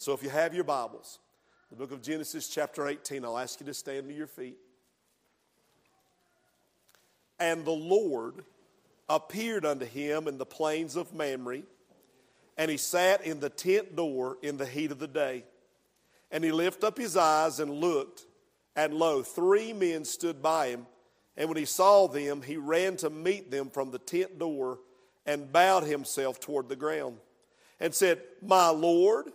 So 0.00 0.12
if 0.12 0.22
you 0.22 0.30
have 0.30 0.54
your 0.54 0.62
Bibles, 0.62 1.18
the 1.70 1.76
book 1.76 1.90
of 1.90 2.02
Genesis, 2.02 2.48
chapter 2.48 2.86
18, 2.86 3.24
I'll 3.24 3.36
ask 3.36 3.58
you 3.58 3.66
to 3.66 3.74
stand 3.74 4.06
to 4.06 4.14
your 4.14 4.28
feet. 4.28 4.56
And 7.40 7.64
the 7.64 7.72
Lord 7.72 8.44
appeared 9.08 9.66
unto 9.66 9.84
him 9.84 10.28
in 10.28 10.38
the 10.38 10.46
plains 10.46 10.94
of 10.94 11.12
Mamre, 11.12 11.62
and 12.56 12.70
he 12.70 12.76
sat 12.76 13.26
in 13.26 13.40
the 13.40 13.50
tent 13.50 13.96
door 13.96 14.38
in 14.40 14.56
the 14.56 14.66
heat 14.66 14.92
of 14.92 15.00
the 15.00 15.08
day. 15.08 15.42
And 16.30 16.44
he 16.44 16.52
lifted 16.52 16.86
up 16.86 16.96
his 16.96 17.16
eyes 17.16 17.58
and 17.58 17.68
looked, 17.68 18.24
and 18.76 18.94
lo, 18.94 19.24
three 19.24 19.72
men 19.72 20.04
stood 20.04 20.40
by 20.40 20.68
him. 20.68 20.86
And 21.36 21.48
when 21.48 21.58
he 21.58 21.64
saw 21.64 22.06
them, 22.06 22.42
he 22.42 22.56
ran 22.56 22.96
to 22.98 23.10
meet 23.10 23.50
them 23.50 23.68
from 23.68 23.90
the 23.90 23.98
tent 23.98 24.38
door 24.38 24.78
and 25.26 25.52
bowed 25.52 25.82
himself 25.82 26.38
toward 26.38 26.68
the 26.68 26.76
ground 26.76 27.16
and 27.80 27.92
said, 27.92 28.20
My 28.40 28.68
Lord, 28.68 29.32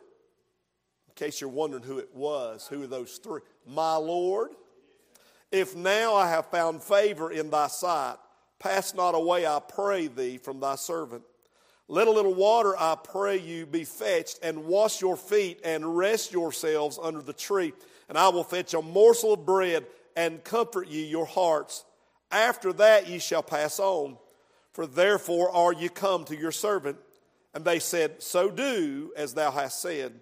in 1.16 1.26
case 1.26 1.42
you're 1.42 1.50
wondering 1.50 1.84
who 1.84 2.00
it 2.00 2.10
was, 2.14 2.68
who 2.68 2.84
are 2.84 2.88
those 2.88 3.18
three? 3.18 3.42
My 3.68 3.96
Lord, 3.96 4.50
if 5.52 5.76
now 5.76 6.16
I 6.16 6.28
have 6.30 6.48
found 6.48 6.82
favor 6.82 7.32
in 7.32 7.52
thy 7.52 7.68
sight, 7.68 8.16
pass 8.58 8.96
not 8.96 9.14
away, 9.14 9.46
I 9.46 9.60
pray 9.60 10.08
thee, 10.08 10.40
from 10.40 10.60
thy 10.60 10.76
servant. 10.76 11.22
Let 11.88 12.08
a 12.08 12.12
little 12.12 12.34
water, 12.34 12.76
I 12.80 12.96
pray 12.96 13.38
you, 13.38 13.68
be 13.68 13.84
fetched, 13.84 14.40
and 14.42 14.66
wash 14.66 15.02
your 15.02 15.16
feet, 15.16 15.60
and 15.64 15.96
rest 15.96 16.32
yourselves 16.32 16.98
under 17.02 17.22
the 17.22 17.34
tree. 17.34 17.74
And 18.10 18.18
I 18.18 18.30
will 18.30 18.44
fetch 18.44 18.74
a 18.74 18.82
morsel 18.82 19.34
of 19.34 19.46
bread, 19.46 19.86
and 20.16 20.44
comfort 20.44 20.88
ye 20.88 21.06
your 21.06 21.28
hearts. 21.28 21.86
After 22.32 22.74
that 22.74 23.08
ye 23.08 23.20
shall 23.20 23.44
pass 23.44 23.80
on. 23.80 24.18
For 24.72 24.88
therefore 24.88 25.52
are 25.52 25.74
ye 25.74 25.90
come 25.90 26.26
to 26.26 26.36
your 26.36 26.52
servant. 26.52 26.98
And 27.54 27.64
they 27.64 27.78
said, 27.78 28.24
So 28.24 28.50
do 28.50 29.14
as 29.16 29.36
thou 29.36 29.52
hast 29.52 29.80
said. 29.80 30.14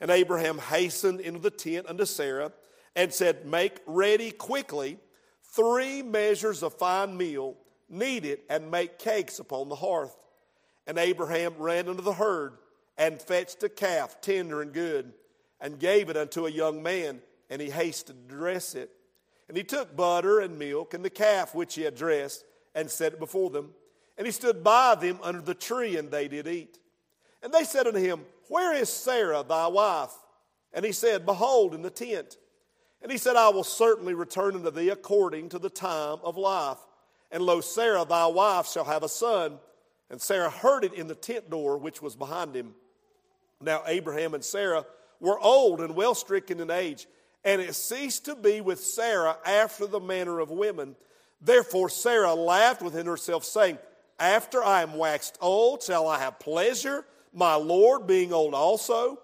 And 0.00 0.10
Abraham 0.10 0.58
hastened 0.58 1.20
into 1.20 1.40
the 1.40 1.50
tent 1.50 1.88
unto 1.88 2.04
Sarah 2.04 2.52
and 2.94 3.12
said, 3.12 3.46
Make 3.46 3.80
ready 3.86 4.30
quickly 4.30 4.98
three 5.42 6.02
measures 6.02 6.62
of 6.62 6.74
fine 6.74 7.16
meal, 7.16 7.56
knead 7.88 8.24
it, 8.24 8.44
and 8.48 8.70
make 8.70 8.98
cakes 8.98 9.38
upon 9.38 9.68
the 9.68 9.74
hearth. 9.74 10.14
And 10.86 10.98
Abraham 10.98 11.54
ran 11.58 11.88
unto 11.88 12.02
the 12.02 12.12
herd 12.12 12.54
and 12.96 13.20
fetched 13.20 13.62
a 13.62 13.68
calf, 13.68 14.20
tender 14.20 14.62
and 14.62 14.72
good, 14.72 15.12
and 15.60 15.78
gave 15.78 16.08
it 16.08 16.16
unto 16.16 16.46
a 16.46 16.50
young 16.50 16.82
man, 16.82 17.20
and 17.50 17.60
he 17.60 17.70
hasted 17.70 18.28
to 18.28 18.34
dress 18.34 18.74
it. 18.74 18.90
And 19.48 19.56
he 19.56 19.64
took 19.64 19.96
butter 19.96 20.40
and 20.40 20.58
milk 20.58 20.94
and 20.94 21.04
the 21.04 21.10
calf 21.10 21.54
which 21.54 21.74
he 21.74 21.82
had 21.82 21.94
dressed, 21.94 22.44
and 22.74 22.90
set 22.90 23.14
it 23.14 23.18
before 23.18 23.50
them. 23.50 23.70
And 24.16 24.26
he 24.26 24.32
stood 24.32 24.62
by 24.62 24.94
them 24.94 25.18
under 25.22 25.40
the 25.40 25.54
tree, 25.54 25.96
and 25.96 26.10
they 26.10 26.28
did 26.28 26.46
eat. 26.46 26.78
And 27.42 27.52
they 27.52 27.64
said 27.64 27.86
unto 27.86 28.00
him, 28.00 28.22
Where 28.48 28.74
is 28.74 28.88
Sarah 28.88 29.44
thy 29.46 29.66
wife? 29.66 30.12
And 30.72 30.84
he 30.84 30.92
said, 30.92 31.26
Behold, 31.26 31.74
in 31.74 31.82
the 31.82 31.90
tent. 31.90 32.36
And 33.02 33.12
he 33.12 33.18
said, 33.18 33.36
I 33.36 33.48
will 33.50 33.64
certainly 33.64 34.14
return 34.14 34.56
unto 34.56 34.70
thee 34.70 34.88
according 34.88 35.50
to 35.50 35.58
the 35.58 35.70
time 35.70 36.18
of 36.24 36.36
life. 36.36 36.78
And 37.30 37.42
lo, 37.42 37.60
Sarah 37.60 38.04
thy 38.04 38.26
wife 38.26 38.68
shall 38.68 38.84
have 38.84 39.02
a 39.02 39.08
son. 39.08 39.58
And 40.10 40.20
Sarah 40.20 40.50
heard 40.50 40.84
it 40.84 40.94
in 40.94 41.06
the 41.06 41.14
tent 41.14 41.50
door 41.50 41.78
which 41.78 42.02
was 42.02 42.16
behind 42.16 42.54
him. 42.54 42.74
Now 43.60 43.82
Abraham 43.86 44.34
and 44.34 44.44
Sarah 44.44 44.84
were 45.20 45.38
old 45.38 45.80
and 45.80 45.94
well 45.94 46.14
stricken 46.14 46.60
in 46.60 46.70
age, 46.70 47.06
and 47.44 47.60
it 47.60 47.74
ceased 47.74 48.24
to 48.26 48.36
be 48.36 48.60
with 48.60 48.80
Sarah 48.80 49.36
after 49.44 49.86
the 49.86 50.00
manner 50.00 50.38
of 50.38 50.50
women. 50.50 50.96
Therefore 51.40 51.88
Sarah 51.88 52.34
laughed 52.34 52.82
within 52.82 53.06
herself, 53.06 53.44
saying, 53.44 53.78
After 54.18 54.62
I 54.62 54.82
am 54.82 54.96
waxed 54.96 55.38
old, 55.40 55.82
shall 55.82 56.08
I 56.08 56.18
have 56.18 56.38
pleasure, 56.38 57.04
my 57.32 57.54
Lord 57.54 58.06
being 58.06 58.32
old 58.32 58.54
also? 58.54 59.18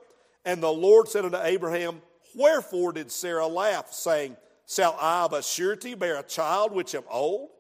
And 0.45 0.63
the 0.63 0.73
Lord 0.73 1.09
said 1.09 1.25
unto 1.25 1.39
Abraham, 1.39 2.03
Wherefore 2.35 2.93
did 2.93 3.11
Sarah 3.11 3.47
laugh, 3.47 3.93
saying, 3.93 4.37
Shall 4.69 4.97
I 5.01 5.23
of 5.23 5.33
a 5.33 5.43
surety 5.43 5.95
bear 5.95 6.19
a 6.19 6.23
child 6.23 6.73
which 6.73 6.95
am 6.95 7.05
old? 7.09 7.51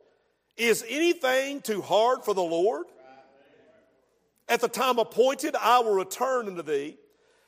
Is 0.56 0.84
anything 0.88 1.60
too 1.60 1.82
hard 1.82 2.24
for 2.24 2.34
the 2.34 2.42
Lord? 2.42 2.86
At 4.48 4.60
the 4.60 4.68
time 4.68 4.98
appointed, 4.98 5.56
I 5.56 5.80
will 5.80 5.94
return 5.94 6.48
unto 6.48 6.62
thee, 6.62 6.96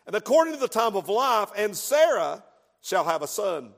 and 0.06 0.16
according 0.16 0.54
to 0.54 0.60
the 0.60 0.68
time 0.68 0.96
of 0.96 1.08
life, 1.08 1.50
and 1.56 1.76
Sarah 1.76 2.42
shall 2.80 3.04
have 3.04 3.22
a 3.22 3.26
son. 3.26 3.72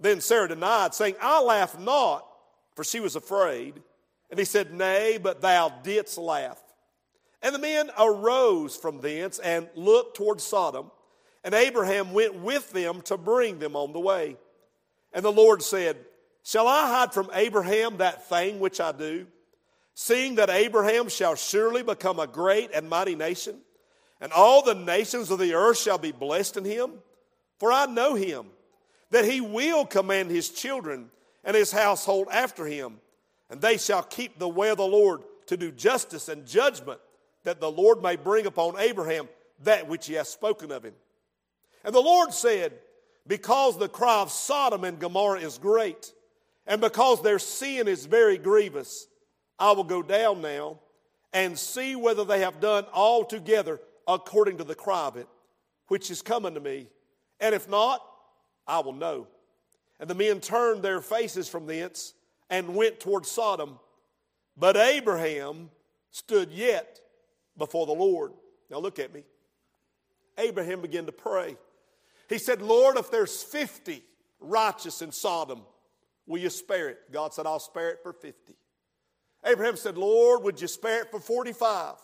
Then 0.00 0.20
Sarah 0.20 0.48
denied, 0.48 0.94
saying, 0.94 1.14
I 1.20 1.42
laugh 1.42 1.78
not, 1.78 2.26
for 2.74 2.82
she 2.82 2.98
was 2.98 3.14
afraid. 3.14 3.80
And 4.30 4.38
he 4.38 4.44
said, 4.44 4.72
Nay, 4.72 5.18
but 5.22 5.42
thou 5.42 5.68
didst 5.82 6.16
laugh. 6.18 6.58
And 7.42 7.54
the 7.54 7.58
men 7.58 7.90
arose 7.98 8.76
from 8.76 9.00
thence 9.00 9.38
and 9.38 9.68
looked 9.74 10.16
toward 10.16 10.40
Sodom. 10.40 10.90
And 11.42 11.54
Abraham 11.54 12.12
went 12.12 12.34
with 12.34 12.70
them 12.72 13.00
to 13.02 13.16
bring 13.16 13.58
them 13.58 13.76
on 13.76 13.92
the 13.92 14.00
way. 14.00 14.36
And 15.12 15.24
the 15.24 15.32
Lord 15.32 15.62
said, 15.62 15.96
Shall 16.44 16.68
I 16.68 16.88
hide 16.88 17.14
from 17.14 17.30
Abraham 17.32 17.98
that 17.98 18.28
thing 18.28 18.60
which 18.60 18.80
I 18.80 18.92
do? 18.92 19.26
Seeing 19.94 20.36
that 20.36 20.50
Abraham 20.50 21.08
shall 21.08 21.34
surely 21.34 21.82
become 21.82 22.18
a 22.18 22.26
great 22.26 22.70
and 22.72 22.88
mighty 22.88 23.14
nation, 23.14 23.58
and 24.20 24.32
all 24.32 24.62
the 24.62 24.74
nations 24.74 25.30
of 25.30 25.38
the 25.38 25.54
earth 25.54 25.78
shall 25.78 25.98
be 25.98 26.12
blessed 26.12 26.56
in 26.56 26.64
him. 26.64 26.92
For 27.58 27.70
I 27.72 27.86
know 27.86 28.14
him, 28.14 28.46
that 29.10 29.26
he 29.26 29.40
will 29.40 29.84
command 29.84 30.30
his 30.30 30.48
children 30.48 31.10
and 31.44 31.54
his 31.54 31.72
household 31.72 32.28
after 32.32 32.64
him, 32.64 33.00
and 33.50 33.60
they 33.60 33.76
shall 33.76 34.02
keep 34.02 34.38
the 34.38 34.48
way 34.48 34.70
of 34.70 34.78
the 34.78 34.86
Lord 34.86 35.22
to 35.46 35.56
do 35.56 35.70
justice 35.70 36.28
and 36.28 36.46
judgment, 36.46 37.00
that 37.44 37.60
the 37.60 37.70
Lord 37.70 38.02
may 38.02 38.16
bring 38.16 38.46
upon 38.46 38.78
Abraham 38.78 39.28
that 39.62 39.88
which 39.88 40.06
he 40.06 40.14
has 40.14 40.28
spoken 40.28 40.70
of 40.70 40.84
him. 40.84 40.94
And 41.84 41.94
the 41.94 42.00
Lord 42.00 42.32
said, 42.32 42.72
Because 43.26 43.78
the 43.78 43.88
cry 43.88 44.20
of 44.20 44.30
Sodom 44.30 44.84
and 44.84 44.98
Gomorrah 44.98 45.40
is 45.40 45.58
great, 45.58 46.12
and 46.66 46.80
because 46.80 47.22
their 47.22 47.38
sin 47.38 47.88
is 47.88 48.06
very 48.06 48.38
grievous, 48.38 49.06
I 49.58 49.72
will 49.72 49.84
go 49.84 50.02
down 50.02 50.40
now 50.40 50.80
and 51.32 51.58
see 51.58 51.96
whether 51.96 52.24
they 52.24 52.40
have 52.40 52.60
done 52.60 52.84
altogether 52.92 53.80
according 54.06 54.58
to 54.58 54.64
the 54.64 54.74
cry 54.74 55.06
of 55.06 55.16
it, 55.16 55.28
which 55.88 56.10
is 56.10 56.22
coming 56.22 56.54
to 56.54 56.60
me. 56.60 56.88
And 57.38 57.54
if 57.54 57.68
not, 57.68 58.04
I 58.66 58.80
will 58.80 58.92
know. 58.92 59.26
And 59.98 60.08
the 60.08 60.14
men 60.14 60.40
turned 60.40 60.82
their 60.82 61.00
faces 61.00 61.48
from 61.48 61.66
thence 61.66 62.14
and 62.48 62.74
went 62.74 63.00
toward 63.00 63.26
Sodom. 63.26 63.78
But 64.56 64.76
Abraham 64.76 65.70
stood 66.10 66.50
yet 66.50 67.00
before 67.60 67.86
the 67.86 67.92
Lord. 67.92 68.32
Now 68.68 68.78
look 68.78 68.98
at 68.98 69.14
me. 69.14 69.22
Abraham 70.36 70.80
began 70.80 71.06
to 71.06 71.12
pray. 71.12 71.56
He 72.28 72.38
said, 72.38 72.60
Lord, 72.60 72.96
if 72.96 73.10
there's 73.10 73.42
50 73.42 74.02
righteous 74.40 75.02
in 75.02 75.12
Sodom, 75.12 75.62
will 76.26 76.40
you 76.40 76.50
spare 76.50 76.88
it? 76.88 77.12
God 77.12 77.32
said, 77.32 77.46
I'll 77.46 77.60
spare 77.60 77.90
it 77.90 78.00
for 78.02 78.12
50. 78.12 78.54
Abraham 79.44 79.76
said, 79.76 79.96
Lord, 79.96 80.42
would 80.42 80.60
you 80.60 80.66
spare 80.66 81.02
it 81.02 81.10
for 81.10 81.20
45? 81.20 81.94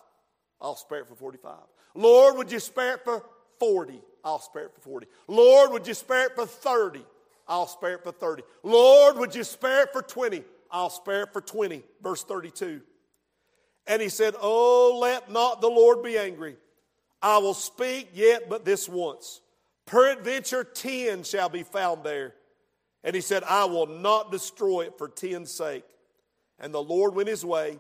I'll 0.61 0.77
spare 0.77 1.01
it 1.01 1.09
for 1.09 1.17
45. 1.17 1.53
Lord, 1.95 2.37
would 2.37 2.53
you 2.53 2.61
spare 2.61 2.95
it 2.95 3.05
for 3.05 3.25
40? 3.59 4.01
I'll 4.25 4.39
spare 4.39 4.67
it 4.67 4.75
for 4.75 4.81
40. 4.81 5.07
Lord, 5.29 5.73
would 5.73 5.87
you 5.87 5.95
spare 5.95 6.27
it 6.27 6.35
for 6.35 6.47
30? 6.47 7.05
I'll 7.49 7.67
spare 7.67 7.95
it 7.95 8.03
for 8.03 8.13
30. 8.13 8.43
Lord, 8.63 9.19
would 9.19 9.35
you 9.35 9.45
spare 9.45 9.85
it 9.85 9.93
for 9.93 10.03
20? 10.03 10.43
I'll 10.71 10.91
spare 10.91 11.23
it 11.23 11.33
for 11.33 11.41
20. 11.41 11.83
Verse 12.03 12.25
32. 12.25 12.81
And 13.87 14.03
he 14.03 14.09
said, 14.09 14.35
Oh, 14.41 14.99
let 15.01 15.31
not 15.31 15.61
the 15.61 15.69
Lord 15.69 16.03
be 16.03 16.19
angry. 16.19 16.57
I 17.23 17.39
will 17.39 17.55
speak 17.55 18.11
yet 18.15 18.49
but 18.49 18.65
this 18.65 18.89
once. 18.89 19.41
Peradventure, 19.87 20.65
ten 20.65 21.23
shall 21.23 21.49
be 21.49 21.63
found 21.63 22.05
there. 22.05 22.35
And 23.05 23.15
he 23.15 23.21
said, 23.21 23.45
I 23.45 23.67
will 23.67 23.87
not 23.87 24.33
destroy 24.33 24.83
it 24.83 24.99
for 24.99 25.09
ten's 25.09 25.53
sake. 25.53 25.85
And 26.59 26.75
the 26.75 26.83
Lord 26.83 27.15
went 27.15 27.29
his 27.29 27.45
way. 27.45 27.79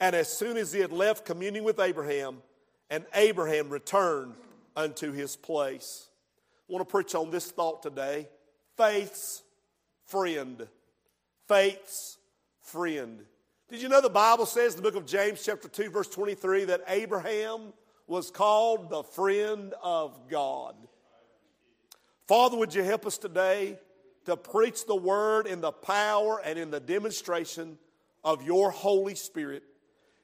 And 0.00 0.16
as 0.16 0.28
soon 0.28 0.56
as 0.56 0.72
he 0.72 0.80
had 0.80 0.92
left 0.92 1.26
communing 1.26 1.62
with 1.62 1.78
Abraham, 1.78 2.38
and 2.90 3.04
Abraham 3.14 3.70
returned 3.70 4.34
unto 4.76 5.12
his 5.12 5.36
place. 5.36 6.08
I 6.68 6.72
want 6.72 6.86
to 6.86 6.90
preach 6.90 7.14
on 7.14 7.30
this 7.30 7.50
thought 7.50 7.82
today 7.82 8.28
faith's 8.76 9.42
friend. 10.06 10.66
Faith's 11.48 12.18
friend. 12.60 13.24
Did 13.72 13.80
you 13.80 13.88
know 13.88 14.02
the 14.02 14.10
Bible 14.10 14.44
says 14.44 14.74
in 14.74 14.82
the 14.82 14.82
book 14.82 15.00
of 15.00 15.06
James, 15.06 15.42
chapter 15.42 15.66
2, 15.66 15.88
verse 15.88 16.06
23, 16.08 16.66
that 16.66 16.82
Abraham 16.88 17.72
was 18.06 18.30
called 18.30 18.90
the 18.90 19.02
friend 19.02 19.72
of 19.82 20.28
God? 20.28 20.74
Father, 22.28 22.58
would 22.58 22.74
you 22.74 22.82
help 22.82 23.06
us 23.06 23.16
today 23.16 23.78
to 24.26 24.36
preach 24.36 24.84
the 24.84 24.94
word 24.94 25.46
in 25.46 25.62
the 25.62 25.72
power 25.72 26.38
and 26.44 26.58
in 26.58 26.70
the 26.70 26.80
demonstration 26.80 27.78
of 28.22 28.42
your 28.42 28.70
Holy 28.70 29.14
Spirit? 29.14 29.62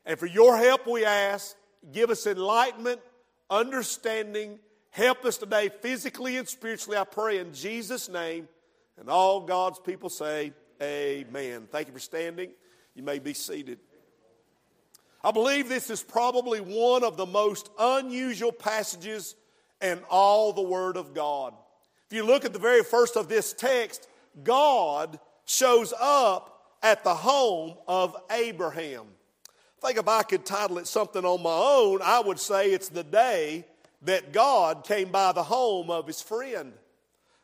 And 0.05 0.19
for 0.19 0.27
your 0.27 0.59
help, 0.59 0.87
we 0.87 1.07
ask, 1.07 1.57
give 1.91 2.11
us 2.11 2.27
enlightenment, 2.27 3.01
understanding, 3.49 4.59
help 4.91 5.25
us 5.25 5.39
today 5.39 5.71
physically 5.81 6.37
and 6.37 6.47
spiritually, 6.47 6.99
I 6.99 7.05
pray 7.05 7.39
in 7.39 7.55
Jesus' 7.55 8.11
name. 8.11 8.47
And 8.99 9.09
all 9.09 9.41
God's 9.41 9.79
people 9.79 10.11
say, 10.11 10.53
Amen. 10.83 11.67
Thank 11.73 11.87
you 11.87 11.95
for 11.95 11.99
standing. 11.99 12.51
You 12.99 13.05
may 13.05 13.21
be 13.21 13.33
seated. 13.33 13.79
I 15.23 15.31
believe 15.31 15.69
this 15.69 15.89
is 15.89 16.03
probably 16.03 16.61
one 16.61 17.05
of 17.05 17.17
the 17.17 17.27
most 17.27 17.71
unusual 17.79 18.51
passages 18.51 19.37
in 19.81 20.01
all 20.11 20.53
the 20.53 20.63
Word 20.63 20.97
of 20.97 21.15
God. 21.15 21.55
If 22.11 22.17
you 22.17 22.27
look 22.27 22.45
at 22.45 22.53
the 22.53 22.59
very 22.59 22.83
first 22.83 23.17
of 23.17 23.29
this 23.29 23.53
text, 23.53 24.09
God 24.43 25.21
shows 25.45 25.95
up 26.01 26.75
at 26.83 27.05
the 27.05 27.15
home 27.15 27.77
of 27.87 28.17
Abraham. 28.33 29.07
I 29.81 29.87
think 29.87 30.01
if 30.01 30.09
I 30.09 30.25
could 30.25 30.45
title 30.45 30.79
it 30.79 30.89
something 30.89 31.25
on 31.25 31.41
my 31.41 31.51
own, 31.51 32.01
I 32.03 32.19
would 32.19 32.41
say 32.41 32.73
it's 32.73 32.89
the 32.89 33.05
day 33.05 33.65
that 34.03 34.33
God 34.33 34.83
came 34.83 35.13
by 35.13 35.31
the 35.31 35.45
home 35.45 35.89
of 35.89 36.09
his 36.09 36.21
friend. 36.21 36.73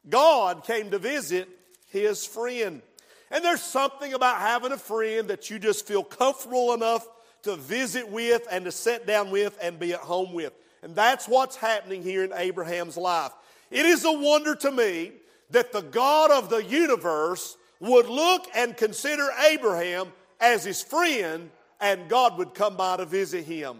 God 0.08 0.64
came 0.64 0.90
to 0.90 0.98
visit 0.98 1.48
his 1.90 2.26
friend. 2.26 2.82
And 3.30 3.44
there's 3.44 3.62
something 3.62 4.14
about 4.14 4.40
having 4.40 4.72
a 4.72 4.78
friend 4.78 5.28
that 5.28 5.50
you 5.50 5.58
just 5.58 5.86
feel 5.86 6.04
comfortable 6.04 6.74
enough 6.74 7.06
to 7.42 7.56
visit 7.56 8.08
with 8.08 8.46
and 8.50 8.64
to 8.64 8.72
sit 8.72 9.06
down 9.06 9.30
with 9.30 9.58
and 9.62 9.78
be 9.78 9.92
at 9.92 10.00
home 10.00 10.32
with. 10.32 10.52
And 10.82 10.94
that's 10.94 11.26
what's 11.26 11.56
happening 11.56 12.02
here 12.02 12.24
in 12.24 12.32
Abraham's 12.34 12.96
life. 12.96 13.32
It 13.70 13.86
is 13.86 14.04
a 14.04 14.12
wonder 14.12 14.54
to 14.56 14.70
me 14.70 15.12
that 15.50 15.72
the 15.72 15.82
God 15.82 16.30
of 16.30 16.50
the 16.50 16.64
universe 16.64 17.56
would 17.80 18.06
look 18.06 18.46
and 18.54 18.76
consider 18.76 19.28
Abraham 19.48 20.12
as 20.40 20.64
his 20.64 20.82
friend 20.82 21.50
and 21.80 22.08
God 22.08 22.38
would 22.38 22.54
come 22.54 22.76
by 22.76 22.96
to 22.96 23.04
visit 23.04 23.44
him. 23.44 23.78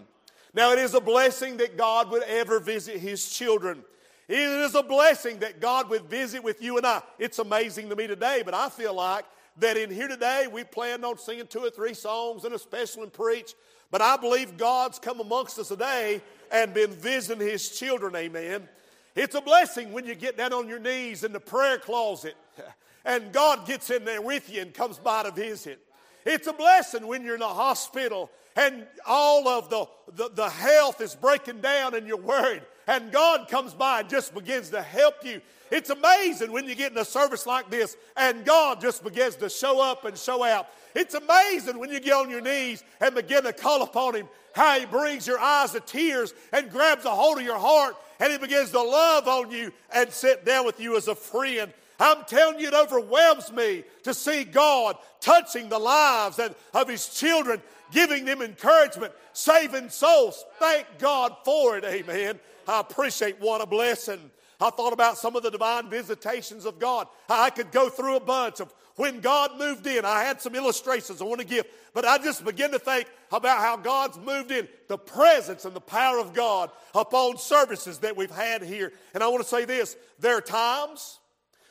Now, 0.53 0.71
it 0.71 0.79
is 0.79 0.93
a 0.93 1.01
blessing 1.01 1.57
that 1.57 1.75
God 1.75 2.11
would 2.11 2.23
ever 2.23 2.59
visit 2.59 2.97
his 2.97 3.29
children. 3.29 3.83
It 4.27 4.39
is 4.39 4.73
a 4.73 4.83
blessing 4.83 5.39
that 5.39 5.59
God 5.59 5.89
would 5.89 6.05
visit 6.05 6.43
with 6.43 6.61
you 6.61 6.77
and 6.77 6.85
I. 6.85 7.01
It's 7.19 7.39
amazing 7.39 7.89
to 7.89 7.95
me 7.95 8.07
today, 8.07 8.41
but 8.43 8.53
I 8.53 8.69
feel 8.69 8.93
like 8.93 9.25
that 9.57 9.77
in 9.77 9.89
here 9.89 10.07
today 10.07 10.47
we 10.51 10.63
planned 10.63 11.05
on 11.05 11.17
singing 11.17 11.47
two 11.47 11.59
or 11.59 11.69
three 11.69 11.93
songs 11.93 12.43
and 12.43 12.53
a 12.53 12.59
special 12.59 13.03
and 13.03 13.13
preach. 13.13 13.53
But 13.91 14.01
I 14.01 14.17
believe 14.17 14.57
God's 14.57 14.99
come 14.99 15.19
amongst 15.19 15.59
us 15.59 15.69
today 15.69 16.21
and 16.51 16.73
been 16.73 16.91
visiting 16.91 17.45
his 17.45 17.69
children, 17.77 18.15
amen. 18.15 18.67
It's 19.15 19.35
a 19.35 19.41
blessing 19.41 19.93
when 19.93 20.05
you 20.05 20.15
get 20.15 20.37
down 20.37 20.51
on 20.51 20.67
your 20.67 20.79
knees 20.79 21.23
in 21.23 21.31
the 21.31 21.39
prayer 21.39 21.77
closet 21.77 22.35
and 23.05 23.31
God 23.31 23.65
gets 23.65 23.89
in 23.89 24.03
there 24.03 24.21
with 24.21 24.51
you 24.51 24.61
and 24.61 24.73
comes 24.73 24.97
by 24.97 25.23
to 25.23 25.31
visit. 25.31 25.79
It's 26.25 26.47
a 26.47 26.53
blessing 26.53 27.07
when 27.07 27.23
you're 27.23 27.35
in 27.35 27.41
a 27.41 27.47
hospital 27.47 28.31
and 28.55 28.87
all 29.05 29.47
of 29.47 29.69
the, 29.69 29.85
the, 30.13 30.29
the, 30.33 30.49
health 30.49 31.01
is 31.01 31.13
breaking 31.13 31.59
down 31.59 31.93
and 31.93 32.07
you're 32.07 32.17
worried, 32.17 32.61
and 32.87 33.11
God 33.11 33.49
comes 33.49 33.73
by 33.73 33.99
and 33.99 34.09
just 34.09 34.33
begins 34.33 34.69
to 34.69 34.81
help 34.81 35.15
you. 35.23 35.41
It's 35.71 35.89
amazing 35.89 36.51
when 36.51 36.67
you 36.67 36.75
get 36.75 36.91
in 36.91 36.97
a 36.97 37.05
service 37.05 37.45
like 37.45 37.69
this 37.69 37.97
and 38.15 38.45
God 38.45 38.81
just 38.81 39.03
begins 39.03 39.35
to 39.37 39.49
show 39.49 39.81
up 39.81 40.05
and 40.05 40.17
show 40.17 40.43
out. 40.43 40.67
It's 40.93 41.13
amazing 41.13 41.79
when 41.79 41.91
you 41.91 41.99
get 41.99 42.13
on 42.13 42.29
your 42.29 42.41
knees 42.41 42.83
and 43.01 43.15
begin 43.15 43.43
to 43.43 43.53
call 43.53 43.83
upon 43.83 44.15
Him, 44.15 44.27
how 44.53 44.79
He 44.79 44.85
brings 44.85 45.27
your 45.27 45.39
eyes 45.39 45.71
to 45.71 45.79
tears 45.79 46.33
and 46.53 46.69
grabs 46.69 47.05
a 47.05 47.09
hold 47.09 47.39
of 47.39 47.43
your 47.43 47.59
heart 47.59 47.95
and 48.19 48.31
He 48.31 48.37
begins 48.37 48.71
to 48.71 48.81
love 48.81 49.27
on 49.27 49.51
you 49.51 49.71
and 49.93 50.11
sit 50.11 50.45
down 50.45 50.65
with 50.65 50.79
you 50.79 50.95
as 50.95 51.07
a 51.07 51.15
friend 51.15 51.73
I'm 51.99 52.23
telling 52.25 52.59
you, 52.59 52.67
it 52.67 52.73
overwhelms 52.73 53.51
me 53.51 53.83
to 54.03 54.13
see 54.13 54.43
God 54.43 54.97
touching 55.21 55.69
the 55.69 55.79
lives 55.79 56.39
of 56.73 56.89
His 56.89 57.07
children, 57.07 57.61
giving 57.91 58.25
them 58.25 58.41
encouragement, 58.41 59.13
saving 59.33 59.89
souls. 59.89 60.43
Thank 60.59 60.87
God 60.99 61.35
for 61.45 61.77
it, 61.77 61.85
amen. 61.85 62.39
I 62.67 62.81
appreciate 62.81 63.39
what 63.39 63.61
a 63.61 63.65
blessing. 63.65 64.31
I 64.59 64.69
thought 64.69 64.93
about 64.93 65.17
some 65.17 65.35
of 65.35 65.43
the 65.43 65.51
divine 65.51 65.89
visitations 65.89 66.65
of 66.65 66.79
God. 66.79 67.07
I 67.29 67.49
could 67.49 67.71
go 67.71 67.89
through 67.89 68.15
a 68.15 68.21
bunch 68.21 68.61
of 68.61 68.73
when 68.95 69.19
God 69.19 69.57
moved 69.57 69.85
in. 69.87 70.05
I 70.05 70.23
had 70.23 70.41
some 70.41 70.55
illustrations 70.55 71.21
I 71.21 71.25
want 71.25 71.41
to 71.41 71.47
give, 71.47 71.65
but 71.93 72.05
I 72.05 72.17
just 72.17 72.45
begin 72.45 72.71
to 72.71 72.79
think 72.79 73.07
about 73.31 73.59
how 73.59 73.77
God's 73.77 74.17
moved 74.17 74.51
in, 74.51 74.67
the 74.87 74.97
presence 74.97 75.65
and 75.65 75.75
the 75.75 75.81
power 75.81 76.19
of 76.19 76.33
God 76.33 76.71
upon 76.93 77.37
services 77.37 77.99
that 77.99 78.15
we've 78.15 78.31
had 78.31 78.63
here. 78.63 78.93
And 79.13 79.21
I 79.21 79.27
want 79.27 79.43
to 79.43 79.49
say 79.49 79.65
this 79.65 79.97
there 80.19 80.37
are 80.37 80.41
times 80.41 81.19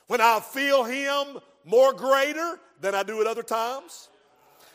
when 0.06 0.20
I 0.20 0.40
feel 0.40 0.84
Him 0.84 1.38
more 1.64 1.92
greater 1.92 2.58
than 2.80 2.94
I 2.94 3.02
do 3.02 3.20
at 3.20 3.26
other 3.26 3.42
times. 3.42 4.08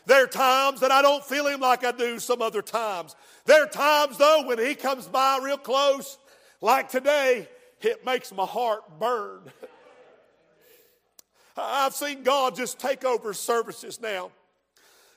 There 0.08 0.24
are 0.24 0.28
times 0.28 0.80
that 0.80 0.92
I 0.92 1.04
don't 1.04 1.24
feel 1.24 1.46
Him 1.46 1.60
like 1.60 1.84
I 1.84 1.92
do 1.92 2.18
some 2.18 2.42
other 2.42 2.64
times. 2.64 3.16
There 3.46 3.64
are 3.64 3.68
times, 3.68 4.18
though, 4.18 4.44
when 4.48 4.58
He 4.58 4.74
comes 4.74 5.08
by 5.08 5.40
real 5.44 5.58
close, 5.58 6.18
like 6.62 6.90
today, 6.90 7.48
it 7.86 8.06
makes 8.06 8.32
my 8.32 8.46
heart 8.46 9.00
burn. 9.00 9.42
I've 11.58 11.94
seen 11.94 12.24
God 12.24 12.56
just 12.56 12.80
take 12.80 13.04
over 13.04 13.34
services 13.34 14.00
now. 14.02 14.32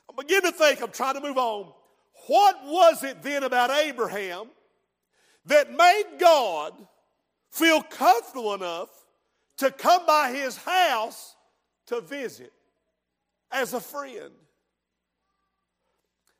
I 0.09 0.21
begin 0.21 0.41
to 0.41 0.51
think, 0.51 0.81
I'm 0.81 0.91
trying 0.91 1.15
to 1.15 1.21
move 1.21 1.37
on. 1.37 1.71
What 2.27 2.57
was 2.65 3.03
it 3.03 3.21
then 3.21 3.43
about 3.43 3.69
Abraham 3.69 4.47
that 5.45 5.71
made 5.71 6.19
God 6.19 6.73
feel 7.49 7.81
comfortable 7.83 8.53
enough 8.53 8.89
to 9.57 9.71
come 9.71 10.05
by 10.05 10.31
his 10.31 10.57
house 10.57 11.35
to 11.87 12.01
visit 12.01 12.51
as 13.51 13.73
a 13.73 13.79
friend. 13.79 14.31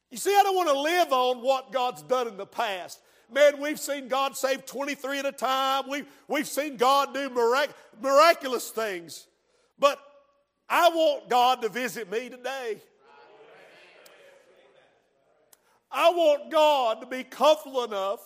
You 0.09 0.17
see, 0.17 0.35
I 0.35 0.43
don't 0.43 0.55
want 0.55 0.69
to 0.69 0.79
live 0.79 1.13
on 1.13 1.43
what 1.43 1.71
God's 1.71 2.01
done 2.03 2.27
in 2.27 2.37
the 2.37 2.45
past. 2.45 2.99
Man, 3.31 3.59
we've 3.59 3.79
seen 3.79 4.07
God 4.07 4.35
save 4.35 4.65
23 4.65 5.19
at 5.19 5.25
a 5.25 5.31
time. 5.31 5.85
We've, 5.89 6.05
we've 6.27 6.47
seen 6.47 6.77
God 6.77 7.13
do 7.13 7.29
mirac- 7.29 7.73
miraculous 8.01 8.69
things. 8.69 9.27
But 9.79 9.99
I 10.69 10.89
want 10.89 11.29
God 11.29 11.61
to 11.61 11.69
visit 11.69 12.11
me 12.11 12.29
today. 12.29 12.81
I 15.91 16.09
want 16.09 16.49
God 16.51 17.01
to 17.01 17.07
be 17.07 17.23
comfortable 17.23 17.83
enough 17.83 18.19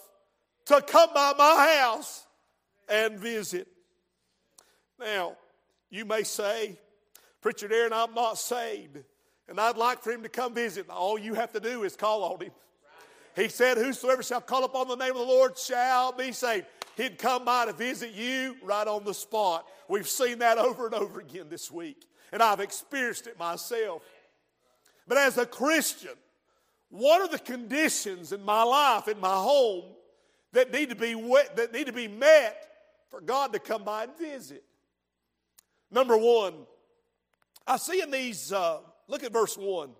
to 0.68 0.82
come 0.82 1.10
by 1.14 1.34
my 1.38 1.78
house 1.82 2.26
and 2.88 3.20
visit. 3.20 3.68
Now, 5.00 5.36
you 5.90 6.06
may 6.06 6.24
say, 6.24 6.78
Preacher 7.42 7.68
Darren, 7.68 7.92
I'm 7.92 8.14
not 8.14 8.38
saved, 8.38 8.98
and 9.48 9.60
I'd 9.60 9.78
like 9.78 10.02
for 10.02 10.12
him 10.12 10.24
to 10.24 10.30
come 10.30 10.54
visit. 10.54 10.90
All 10.90 11.18
you 11.20 11.34
have 11.34 11.52
to 11.54 11.60
do 11.60 11.84
is 11.84 11.96
call 11.96 12.24
on 12.24 12.42
him. 12.42 12.52
He 13.38 13.50
said, 13.50 13.78
Whosoever 13.78 14.24
shall 14.24 14.42
call 14.42 14.64
upon 14.64 14.88
the 14.88 14.96
name 14.96 15.12
of 15.12 15.18
the 15.18 15.24
Lord 15.24 15.58
shall 15.60 16.12
be 16.12 16.32
saved. 16.32 16.66
He'd 16.96 17.20
come 17.20 17.46
by 17.46 17.68
to 17.68 17.74
visit 17.74 18.14
you 18.14 18.56
right 18.64 18.88
on 18.88 19.06
the 19.06 19.14
spot. 19.14 19.68
We've 19.88 20.10
seen 20.10 20.40
that 20.40 20.58
over 20.58 20.88
and 20.88 20.96
over 20.96 21.20
again 21.20 21.46
this 21.48 21.70
week, 21.72 22.08
and 22.32 22.42
I've 22.42 22.60
experienced 22.60 23.28
it 23.28 23.38
myself. 23.38 24.02
But 25.08 25.20
as 25.20 25.38
a 25.38 25.46
Christian, 25.46 26.16
what 26.90 27.22
are 27.22 27.28
the 27.28 27.38
conditions 27.38 28.32
in 28.34 28.44
my 28.44 28.64
life, 28.64 29.08
in 29.08 29.20
my 29.20 29.36
home, 29.36 29.86
that 30.54 30.74
need 30.74 30.90
to 30.90 30.96
be, 30.96 31.14
that 31.56 31.72
need 31.72 31.86
to 31.86 31.94
be 31.94 32.08
met 32.08 32.58
for 33.12 33.22
God 33.22 33.54
to 33.54 33.60
come 33.60 33.84
by 33.84 34.06
and 34.06 34.18
visit? 34.18 34.64
Number 35.92 36.18
one, 36.18 36.56
I 37.68 37.78
see 37.78 38.02
in 38.02 38.10
these, 38.10 38.52
uh, 38.52 38.80
look 39.08 39.24
at 39.24 39.32
verse 39.32 39.56
1. 39.56 39.92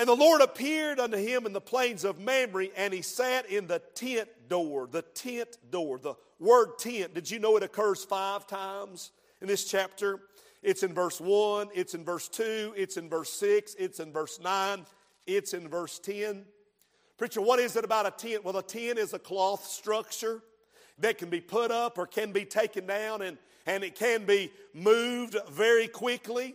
And 0.00 0.08
the 0.08 0.14
Lord 0.16 0.40
appeared 0.40 0.98
unto 0.98 1.18
him 1.18 1.44
in 1.44 1.52
the 1.52 1.60
plains 1.60 2.04
of 2.04 2.18
Mamre, 2.18 2.68
and 2.74 2.94
he 2.94 3.02
sat 3.02 3.44
in 3.50 3.66
the 3.66 3.80
tent 3.94 4.30
door. 4.48 4.88
The 4.90 5.02
tent 5.02 5.58
door. 5.70 5.98
The 5.98 6.14
word 6.38 6.78
tent, 6.78 7.12
did 7.12 7.30
you 7.30 7.38
know 7.38 7.58
it 7.58 7.62
occurs 7.62 8.02
five 8.02 8.46
times 8.46 9.10
in 9.42 9.46
this 9.46 9.66
chapter? 9.66 10.20
It's 10.62 10.82
in 10.84 10.94
verse 10.94 11.20
1, 11.20 11.68
it's 11.74 11.92
in 11.92 12.02
verse 12.02 12.28
2, 12.30 12.72
it's 12.78 12.96
in 12.96 13.10
verse 13.10 13.30
6, 13.34 13.76
it's 13.78 14.00
in 14.00 14.10
verse 14.10 14.40
9, 14.40 14.86
it's 15.26 15.52
in 15.52 15.68
verse 15.68 15.98
10. 15.98 16.46
Preacher, 17.18 17.42
what 17.42 17.58
is 17.58 17.76
it 17.76 17.84
about 17.84 18.06
a 18.06 18.10
tent? 18.10 18.42
Well, 18.42 18.56
a 18.56 18.62
tent 18.62 18.98
is 18.98 19.12
a 19.12 19.18
cloth 19.18 19.66
structure 19.66 20.40
that 21.00 21.18
can 21.18 21.28
be 21.28 21.42
put 21.42 21.70
up 21.70 21.98
or 21.98 22.06
can 22.06 22.32
be 22.32 22.46
taken 22.46 22.86
down. 22.86 23.20
And 23.20 23.36
and 23.66 23.84
it 23.84 23.96
can 23.96 24.24
be 24.24 24.50
moved 24.72 25.36
very 25.50 25.88
quickly. 25.88 26.54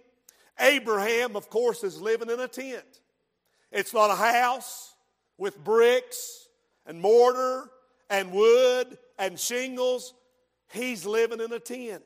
Abraham, 0.59 1.35
of 1.35 1.51
course, 1.51 1.83
is 1.83 2.01
living 2.01 2.31
in 2.31 2.39
a 2.39 2.47
tent. 2.47 3.01
It's 3.75 3.93
not 3.93 4.09
a 4.09 4.15
house 4.15 4.95
with 5.37 5.61
bricks 5.61 6.47
and 6.85 7.01
mortar 7.01 7.69
and 8.09 8.31
wood 8.31 8.97
and 9.19 9.37
shingles. 9.37 10.13
He's 10.71 11.05
living 11.05 11.41
in 11.41 11.51
a 11.51 11.59
tent. 11.59 12.01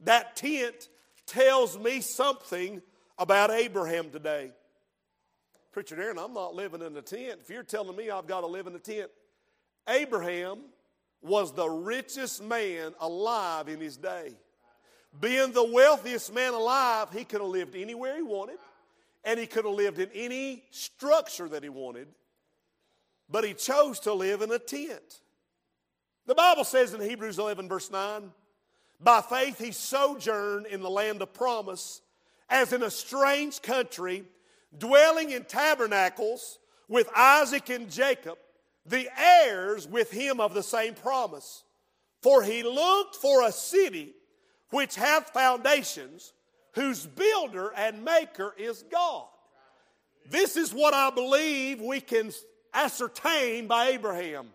That 0.00 0.34
tent 0.34 0.88
tells 1.24 1.78
me 1.78 2.00
something 2.00 2.82
about 3.20 3.52
Abraham 3.52 4.10
today. 4.10 4.50
Preacher 5.70 5.94
Darren, 5.94 6.18
I'm 6.18 6.34
not 6.34 6.56
living 6.56 6.82
in 6.82 6.96
a 6.96 7.02
tent. 7.02 7.38
If 7.40 7.50
you're 7.50 7.62
telling 7.62 7.96
me 7.96 8.10
I've 8.10 8.26
got 8.26 8.40
to 8.40 8.48
live 8.48 8.66
in 8.66 8.74
a 8.74 8.80
tent, 8.80 9.08
Abraham 9.88 10.58
was 11.22 11.52
the 11.52 11.68
richest 11.68 12.42
man 12.42 12.94
alive 12.98 13.68
in 13.68 13.80
his 13.80 13.96
day. 13.96 14.32
Being 15.20 15.52
the 15.52 15.62
wealthiest 15.62 16.34
man 16.34 16.52
alive, 16.52 17.10
he 17.12 17.22
could 17.22 17.42
have 17.42 17.50
lived 17.50 17.76
anywhere 17.76 18.16
he 18.16 18.22
wanted, 18.22 18.58
and 19.24 19.38
he 19.38 19.46
could 19.46 19.64
have 19.64 19.74
lived 19.74 19.98
in 19.98 20.10
any 20.14 20.64
structure 20.70 21.48
that 21.48 21.62
he 21.62 21.68
wanted, 21.68 22.08
but 23.28 23.44
he 23.44 23.54
chose 23.54 24.00
to 24.00 24.12
live 24.12 24.42
in 24.42 24.50
a 24.50 24.58
tent. 24.58 25.20
The 26.26 26.34
Bible 26.34 26.64
says 26.64 26.94
in 26.94 27.00
Hebrews 27.00 27.38
11, 27.38 27.68
verse 27.68 27.90
9, 27.90 28.30
by 29.00 29.20
faith 29.20 29.58
he 29.58 29.72
sojourned 29.72 30.66
in 30.66 30.80
the 30.80 30.90
land 30.90 31.22
of 31.22 31.34
promise, 31.34 32.00
as 32.48 32.72
in 32.72 32.82
a 32.82 32.90
strange 32.90 33.60
country, 33.60 34.24
dwelling 34.76 35.30
in 35.30 35.44
tabernacles 35.44 36.58
with 36.88 37.08
Isaac 37.16 37.68
and 37.70 37.90
Jacob 37.90 38.38
the 38.86 39.08
heirs 39.16 39.86
with 39.86 40.10
him 40.10 40.40
of 40.40 40.54
the 40.54 40.62
same 40.62 40.94
promise. 40.94 41.64
For 42.20 42.42
he 42.42 42.62
looked 42.62 43.16
for 43.16 43.42
a 43.42 43.52
city 43.52 44.14
which 44.70 44.94
hath 44.94 45.30
foundations, 45.30 46.32
whose 46.72 47.06
builder 47.06 47.72
and 47.76 48.04
maker 48.04 48.54
is 48.56 48.84
God. 48.90 49.26
This 50.30 50.56
is 50.56 50.72
what 50.72 50.94
I 50.94 51.10
believe 51.10 51.80
we 51.80 52.00
can 52.00 52.32
ascertain 52.72 53.66
by 53.66 53.88
Abraham. 53.88 54.48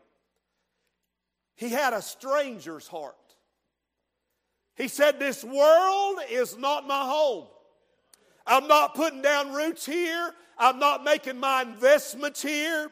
He 1.55 1.69
had 1.69 1.93
a 1.93 2.01
stranger's 2.01 2.87
heart. 2.87 3.15
He 4.75 4.87
said, 4.87 5.19
This 5.19 5.43
world 5.43 6.19
is 6.29 6.57
not 6.57 6.87
my 6.87 7.03
home. 7.03 7.47
I'm 8.45 8.67
not 8.67 8.95
putting 8.95 9.21
down 9.21 9.53
roots 9.53 9.85
here. 9.85 10.31
I'm 10.57 10.79
not 10.79 11.03
making 11.03 11.39
my 11.39 11.63
investments 11.63 12.41
here. 12.41 12.89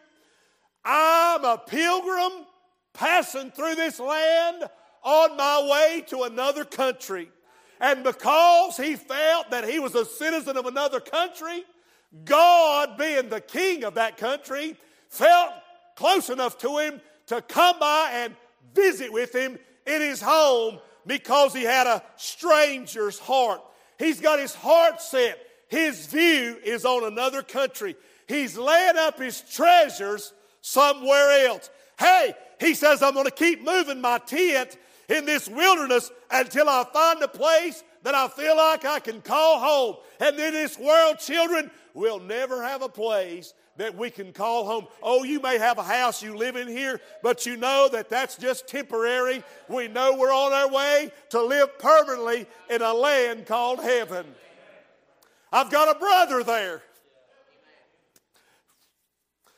I'm 0.84 1.46
a 1.46 1.58
pilgrim 1.58 2.46
passing 2.94 3.51
through 3.51 3.75
this 3.75 4.00
land 4.00 4.65
on 5.03 5.38
my 5.38 5.67
way 5.70 6.03
to 6.08 6.24
another 6.24 6.65
country. 6.65 7.29
And 7.79 8.03
because 8.03 8.77
he 8.77 8.96
felt 8.96 9.51
that 9.51 9.67
he 9.67 9.79
was 9.79 9.96
a 9.96 10.05
citizen 10.05 10.58
of 10.58 10.65
another 10.65 11.00
country, 11.00 11.63
God, 12.24 12.98
being 12.98 13.29
the 13.29 13.41
king 13.41 13.84
of 13.84 13.96
that 13.96 14.17
country, 14.17 14.77
felt 15.10 15.51
close 15.96 16.29
enough 16.29 16.58
to 16.60 16.77
him 16.77 17.01
to 17.27 17.41
come 17.41 17.79
by 17.79 18.12
and 18.13 18.36
visit 18.74 19.12
with 19.12 19.34
him 19.34 19.58
in 19.86 20.01
his 20.01 20.22
home 20.22 20.79
because 21.05 21.53
he 21.53 21.63
had 21.63 21.88
a 21.88 22.03
stranger's 22.15 23.20
heart. 23.20 23.62
He's 24.00 24.20
got 24.20 24.39
his 24.39 24.53
heart 24.53 25.01
set. 25.01 25.39
His 25.67 26.05
view 26.08 26.58
is 26.63 26.86
on 26.86 27.03
another 27.03 27.41
country. 27.41 27.96
He's 28.27 28.58
laying 28.58 28.98
up 28.98 29.20
his 29.20 29.41
treasures 29.41 30.34
somewhere 30.62 31.48
else. 31.48 31.70
Hey, 32.00 32.34
he 32.60 32.74
says, 32.74 33.01
I'm 33.01 33.13
going 33.13 33.25
to 33.25 33.32
keep 33.32 33.63
moving 33.63 34.01
my 34.01 34.17
tent 34.20 34.77
in 35.09 35.25
this 35.25 35.47
wilderness 35.47 36.12
until 36.31 36.69
I 36.69 36.85
find 36.91 37.21
a 37.21 37.27
place 37.27 37.83
that 38.03 38.15
I 38.15 38.27
feel 38.27 38.55
like 38.55 38.85
I 38.85 39.00
can 39.00 39.21
call 39.21 39.59
home. 39.59 39.95
And 40.19 40.39
in 40.39 40.53
this 40.53 40.77
world, 40.77 41.19
children, 41.19 41.71
we'll 41.93 42.19
never 42.19 42.63
have 42.63 42.81
a 42.81 42.89
place 42.89 43.53
that 43.77 43.95
we 43.95 44.09
can 44.09 44.31
call 44.31 44.65
home. 44.65 44.88
Oh, 45.03 45.24
you 45.24 45.39
may 45.41 45.57
have 45.57 45.77
a 45.77 45.83
house 45.83 46.24
you 46.24 46.38
live 46.38 46.55
in 46.55 46.67
here, 46.67 47.01
but 47.21 47.45
you 47.45 47.57
know 47.57 47.89
that 47.91 48.09
that's 48.09 48.38
just 48.38 48.67
temporary. 48.67 49.43
We 49.67 49.88
know 49.88 50.15
we're 50.15 50.33
on 50.33 50.53
our 50.53 50.71
way 50.71 51.12
to 51.29 51.41
live 51.41 51.77
permanently 51.79 52.47
in 52.69 52.81
a 52.81 52.93
land 52.93 53.45
called 53.45 53.81
heaven. 53.81 54.25
I've 55.51 55.71
got 55.71 55.95
a 55.95 56.00
brother 56.00 56.43
there. 56.43 56.81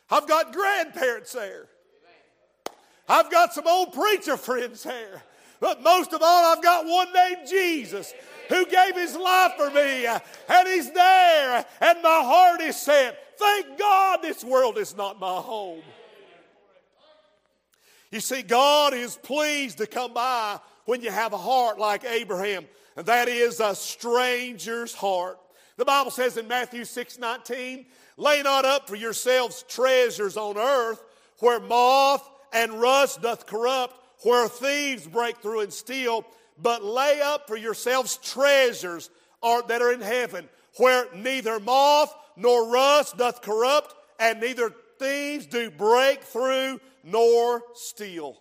I've 0.10 0.27
got 0.27 0.54
grandparents 0.54 1.34
there. 1.34 1.68
I've 3.10 3.32
got 3.32 3.54
some 3.54 3.68
old 3.68 3.94
preacher 3.94 4.38
friends 4.38 4.84
there. 4.84 5.24
But 5.60 5.82
most 5.82 6.14
of 6.14 6.22
all, 6.22 6.54
I've 6.54 6.64
got 6.64 6.86
one 6.86 7.08
named 7.14 7.48
Jesus 7.48 8.14
who 8.50 8.66
gave 8.66 8.96
his 8.96 9.16
life 9.16 9.54
for 9.58 9.70
me. 9.72 10.06
And 10.06 10.68
he's 10.68 10.92
there. 10.92 11.66
And 11.82 12.02
my 12.02 12.22
heart 12.24 12.62
is 12.62 12.76
set. 12.76 13.38
Thank 13.38 13.78
God 13.78 14.22
this 14.22 14.44
world 14.44 14.78
is 14.78 14.96
not 14.96 15.20
my 15.20 15.36
home. 15.36 15.82
You 18.12 18.20
see, 18.20 18.42
God 18.42 18.94
is 18.94 19.18
pleased 19.18 19.80
to 19.80 19.88
come 19.88 20.14
by 20.14 20.60
when 20.86 21.02
you 21.02 21.12
have 21.12 21.34
a 21.34 21.38
heart 21.38 21.78
like 21.78 22.06
Abraham. 22.06 22.66
And 22.96 23.06
that 23.06 23.28
is 23.28 23.60
a 23.60 23.76
stranger's 23.76 24.94
heart. 24.94 25.38
The 25.76 25.86
Bible 25.86 26.12
says 26.12 26.38
in 26.38 26.48
Matthew 26.48 26.86
6 26.86 27.20
19, 27.20 27.86
Lay 28.18 28.42
not 28.42 28.66
up 28.66 28.88
for 28.88 28.96
yourselves 28.96 29.64
treasures 29.68 30.38
on 30.38 30.58
earth 30.58 31.04
where 31.40 31.60
moth 31.60 32.28
and 32.52 32.82
rust 32.82 33.22
doth 33.22 33.46
corrupt, 33.46 33.96
where 34.24 34.48
thieves 34.48 35.08
break 35.08 35.38
through 35.38 35.62
and 35.62 35.74
steal, 35.74 36.26
but 36.62 36.84
lay 36.84 37.22
up 37.22 37.48
for 37.48 37.58
yourselves 37.58 38.18
treasures 38.18 39.10
that 39.42 39.82
are 39.82 39.92
in 39.92 40.02
heaven, 40.02 40.50
where 40.78 41.06
neither 41.16 41.60
moth 41.60 42.14
nor 42.36 42.70
rust 42.70 43.18
doth 43.18 43.42
corrupt, 43.42 43.96
and 44.20 44.40
neither 44.40 44.74
thieves 45.00 45.46
do 45.46 45.70
break 45.70 46.24
through 46.24 46.80
nor 47.04 47.62
steal. 47.74 48.38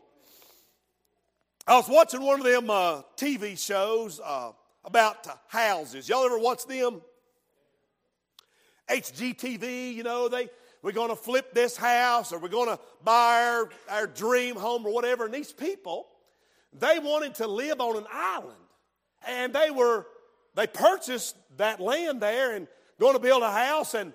I 1.67 1.77
was 1.77 1.89
watching 1.89 2.23
one 2.23 2.41
of 2.41 2.47
them 2.47 2.71
uh, 2.71 3.03
TV 3.17 3.59
shows 3.59 4.21
uh, 4.25 4.53
about 4.85 5.27
houses. 5.49 6.09
Y'all 6.09 6.25
ever 6.25 6.39
watch 6.39 6.65
them? 6.67 7.01
HGTV, 8.89 9.95
you 9.95 10.05
know, 10.05 10.29
they 10.29 10.49
we're 10.87 10.93
going 10.93 11.11
to 11.11 11.17
flip 11.17 11.53
this 11.53 11.77
house 11.77 12.33
or 12.33 12.39
we're 12.39 12.47
going 12.47 12.69
to 12.69 12.79
buy 13.03 13.43
our, 13.43 13.71
our 13.91 14.07
dream 14.07 14.55
home 14.55 14.87
or 14.87 14.95
whatever. 14.95 15.25
And 15.25 15.35
these 15.35 15.53
people, 15.53 16.07
they 16.73 17.01
wanted 17.01 17.35
to 17.35 17.49
live 17.49 17.81
on 17.81 17.97
an 17.97 18.07
island. 18.09 18.55
And 19.27 19.53
they 19.53 19.73
were, 19.73 20.07
they 20.55 20.69
purchased 20.69 21.35
that 21.57 21.81
land 21.81 22.21
there 22.21 22.55
and 22.55 22.69
going 23.01 23.15
to 23.15 23.19
build 23.19 23.43
a 23.43 23.51
house. 23.51 23.95
And 23.95 24.13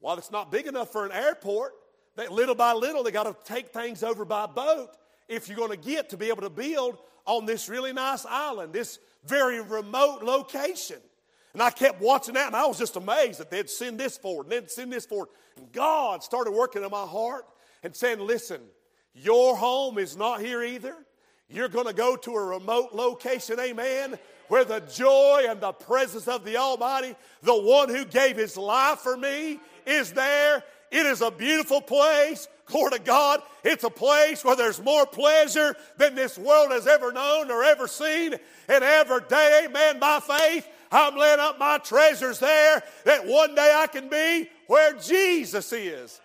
while 0.00 0.18
it's 0.18 0.32
not 0.32 0.50
big 0.50 0.66
enough 0.66 0.90
for 0.90 1.06
an 1.06 1.12
airport, 1.12 1.74
that 2.16 2.32
little 2.32 2.56
by 2.56 2.72
little 2.72 3.04
they 3.04 3.12
got 3.12 3.22
to 3.22 3.36
take 3.44 3.68
things 3.68 4.02
over 4.02 4.24
by 4.24 4.46
boat 4.46 4.88
if 5.28 5.46
you're 5.46 5.56
going 5.56 5.70
to 5.70 5.76
get 5.76 6.10
to 6.10 6.16
be 6.16 6.26
able 6.26 6.42
to 6.42 6.50
build 6.50 6.98
on 7.24 7.46
this 7.46 7.68
really 7.68 7.92
nice 7.92 8.26
island, 8.26 8.72
this 8.72 8.98
very 9.26 9.60
remote 9.60 10.24
location. 10.24 10.98
And 11.52 11.62
I 11.62 11.70
kept 11.70 12.00
watching 12.00 12.34
that, 12.34 12.46
and 12.46 12.56
I 12.56 12.66
was 12.66 12.78
just 12.78 12.96
amazed 12.96 13.40
that 13.40 13.50
they'd 13.50 13.68
send 13.68 13.98
this 13.98 14.16
forward 14.16 14.44
and 14.44 14.52
they'd 14.52 14.70
send 14.70 14.92
this 14.92 15.06
forward. 15.06 15.28
And 15.56 15.70
God 15.72 16.22
started 16.22 16.52
working 16.52 16.84
in 16.84 16.90
my 16.90 17.06
heart 17.06 17.44
and 17.82 17.94
saying, 17.94 18.20
Listen, 18.20 18.60
your 19.14 19.56
home 19.56 19.98
is 19.98 20.16
not 20.16 20.40
here 20.40 20.62
either. 20.62 20.94
You're 21.48 21.68
going 21.68 21.86
to 21.86 21.92
go 21.92 22.14
to 22.16 22.34
a 22.34 22.44
remote 22.44 22.90
location, 22.92 23.58
amen, 23.58 24.18
where 24.46 24.64
the 24.64 24.80
joy 24.80 25.46
and 25.48 25.60
the 25.60 25.72
presence 25.72 26.28
of 26.28 26.44
the 26.44 26.56
Almighty, 26.56 27.16
the 27.42 27.60
one 27.60 27.88
who 27.88 28.04
gave 28.04 28.36
his 28.36 28.56
life 28.56 29.00
for 29.00 29.16
me, 29.16 29.58
is 29.84 30.12
there. 30.12 30.62
It 30.92 31.06
is 31.06 31.22
a 31.22 31.30
beautiful 31.30 31.80
place. 31.80 32.46
Glory 32.66 32.92
to 32.92 32.98
God. 33.00 33.42
It's 33.64 33.82
a 33.82 33.90
place 33.90 34.44
where 34.44 34.54
there's 34.54 34.80
more 34.80 35.06
pleasure 35.06 35.74
than 35.98 36.14
this 36.14 36.38
world 36.38 36.70
has 36.70 36.86
ever 36.86 37.12
known 37.12 37.50
or 37.50 37.64
ever 37.64 37.88
seen. 37.88 38.34
And 38.68 38.84
every 38.84 39.20
day, 39.28 39.66
amen, 39.66 39.98
by 39.98 40.20
faith, 40.20 40.68
I'm 40.90 41.16
laying 41.16 41.40
up 41.40 41.58
my 41.58 41.78
treasures 41.78 42.38
there 42.38 42.82
that 43.04 43.26
one 43.26 43.54
day 43.54 43.72
I 43.76 43.86
can 43.86 44.08
be 44.08 44.48
where 44.66 44.94
Jesus 44.94 45.72
is. 45.72 46.20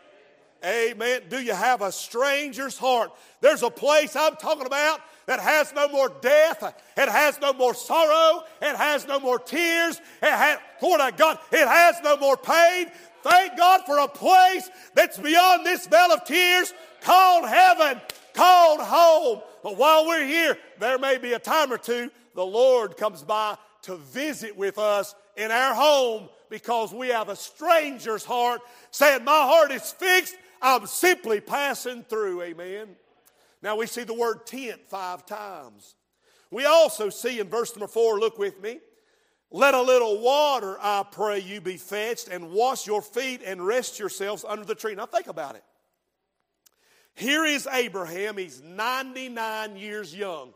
Amen. 0.63 1.22
Do 1.29 1.39
you 1.39 1.53
have 1.53 1.81
a 1.84 1.91
stranger's 1.91 2.77
heart? 2.77 3.12
There's 3.41 3.62
a 3.62 3.69
place 3.69 4.15
I'm 4.15 4.36
talking 4.36 4.65
about 4.65 5.01
that 5.27 5.39
has 5.39 5.74
no 5.74 5.88
more 5.89 6.10
death, 6.22 6.63
it 6.98 7.10
has 7.10 7.39
no 7.39 7.53
more 7.53 7.74
sorrow, 7.74 8.43
it 8.62 8.75
has 8.75 9.07
no 9.07 9.19
more 9.19 9.39
tears, 9.39 10.00
it 10.22 10.31
has, 10.31 10.60
Lord 10.81 11.17
God, 11.17 11.39
it 11.51 11.67
has 11.67 11.95
no 12.03 12.17
more 12.17 12.38
pain. 12.38 12.88
Thank 13.24 13.57
God 13.57 13.81
for 13.86 14.00
a 14.00 14.07
place 14.07 14.69
that's 14.93 15.17
beyond 15.17 15.65
this 15.65 15.88
vale 15.88 16.12
of 16.12 16.25
tears 16.25 16.74
called 17.01 17.48
heaven, 17.48 18.00
called 18.34 18.81
home. 18.81 19.41
But 19.63 19.77
while 19.77 20.05
we're 20.05 20.25
here, 20.25 20.57
there 20.79 21.00
may 21.00 21.17
be 21.17 21.34
a 21.34 21.39
time 21.39 21.72
or 21.72 21.79
two 21.79 22.12
the 22.36 22.45
Lord 22.45 22.98
comes 22.98 23.24
by 23.24 23.57
to 23.86 23.96
visit 23.98 24.56
with 24.56 24.77
us 24.77 25.15
in 25.36 25.51
our 25.51 25.74
home 25.74 26.30
because 26.50 26.94
we 26.94 27.10
have 27.10 27.30
a 27.30 27.36
stranger's 27.36 28.24
heart 28.24 28.62
saying, 28.92 29.24
My 29.24 29.42
heart 29.44 29.72
is 29.72 29.92
fixed. 29.92 30.36
I'm 30.62 30.88
simply 30.88 31.39
passing 31.39 32.04
through. 32.04 32.42
Amen. 32.42 32.96
Now 33.62 33.77
we 33.77 33.88
see 33.88 34.04
the 34.04 34.13
word 34.13 34.46
tent 34.46 34.82
five 34.88 35.25
times. 35.25 35.96
We 36.51 36.65
also 36.65 37.10
see 37.10 37.39
in 37.39 37.50
verse 37.50 37.75
number 37.75 37.88
four, 37.88 38.20
look 38.20 38.38
with 38.38 38.62
me. 38.62 38.80
Let 39.51 39.74
a 39.74 39.82
little 39.82 40.20
water, 40.22 40.77
I 40.82 41.06
pray 41.10 41.39
you, 41.39 41.62
be 41.62 41.77
fetched, 41.77 42.27
and 42.27 42.51
wash 42.51 42.88
your 42.88 43.01
feet 43.01 43.42
and 43.46 43.65
rest 43.65 44.00
yourselves 44.00 44.44
under 44.48 44.65
the 44.65 44.75
tree. 44.75 44.96
Now 44.96 45.06
think 45.06 45.27
about 45.27 45.56
it. 45.56 45.63
Here 47.15 47.46
is 47.46 47.68
Abraham. 47.72 48.38
He's 48.38 48.62
99 48.62 49.77
years 49.77 50.13
young. 50.13 50.54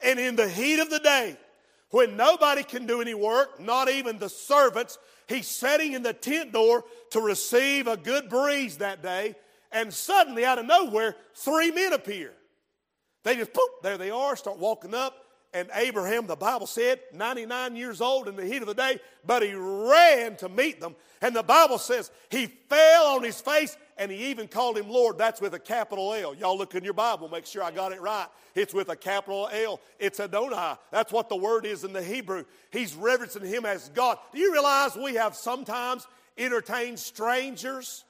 And 0.00 0.18
in 0.18 0.36
the 0.36 0.48
heat 0.48 0.80
of 0.80 0.90
the 0.90 0.98
day, 0.98 1.36
when 1.94 2.16
nobody 2.16 2.64
can 2.64 2.86
do 2.86 3.00
any 3.00 3.14
work, 3.14 3.60
not 3.60 3.88
even 3.88 4.18
the 4.18 4.28
servants, 4.28 4.98
he's 5.28 5.46
sitting 5.46 5.92
in 5.92 6.02
the 6.02 6.12
tent 6.12 6.52
door 6.52 6.82
to 7.12 7.20
receive 7.20 7.86
a 7.86 7.96
good 7.96 8.28
breeze 8.28 8.78
that 8.78 9.00
day. 9.00 9.36
And 9.70 9.94
suddenly, 9.94 10.44
out 10.44 10.58
of 10.58 10.66
nowhere, 10.66 11.14
three 11.36 11.70
men 11.70 11.92
appear. 11.92 12.32
They 13.22 13.36
just, 13.36 13.52
poof, 13.52 13.70
there 13.84 13.96
they 13.96 14.10
are, 14.10 14.34
start 14.34 14.58
walking 14.58 14.92
up. 14.92 15.23
And 15.54 15.70
Abraham, 15.72 16.26
the 16.26 16.34
Bible 16.34 16.66
said, 16.66 16.98
99 17.12 17.76
years 17.76 18.00
old 18.00 18.26
in 18.26 18.34
the 18.34 18.44
heat 18.44 18.60
of 18.60 18.66
the 18.66 18.74
day, 18.74 18.98
but 19.24 19.40
he 19.40 19.54
ran 19.54 20.34
to 20.38 20.48
meet 20.48 20.80
them. 20.80 20.96
And 21.22 21.34
the 21.34 21.44
Bible 21.44 21.78
says 21.78 22.10
he 22.28 22.46
fell 22.46 23.06
on 23.06 23.22
his 23.22 23.40
face 23.40 23.76
and 23.96 24.10
he 24.10 24.26
even 24.26 24.48
called 24.48 24.76
him 24.76 24.90
Lord. 24.90 25.16
That's 25.16 25.40
with 25.40 25.54
a 25.54 25.60
capital 25.60 26.12
L. 26.12 26.34
Y'all 26.34 26.58
look 26.58 26.74
in 26.74 26.82
your 26.82 26.92
Bible, 26.92 27.28
make 27.28 27.46
sure 27.46 27.62
I 27.62 27.70
got 27.70 27.92
it 27.92 28.00
right. 28.00 28.26
It's 28.56 28.74
with 28.74 28.88
a 28.88 28.96
capital 28.96 29.48
L. 29.52 29.80
It's 30.00 30.18
Adonai. 30.18 30.74
That's 30.90 31.12
what 31.12 31.28
the 31.28 31.36
word 31.36 31.66
is 31.66 31.84
in 31.84 31.92
the 31.92 32.02
Hebrew. 32.02 32.44
He's 32.72 32.96
reverencing 32.96 33.46
him 33.46 33.64
as 33.64 33.90
God. 33.90 34.18
Do 34.32 34.40
you 34.40 34.52
realize 34.52 34.96
we 34.96 35.14
have 35.14 35.36
sometimes 35.36 36.04
entertained 36.36 36.98
strangers? 36.98 38.04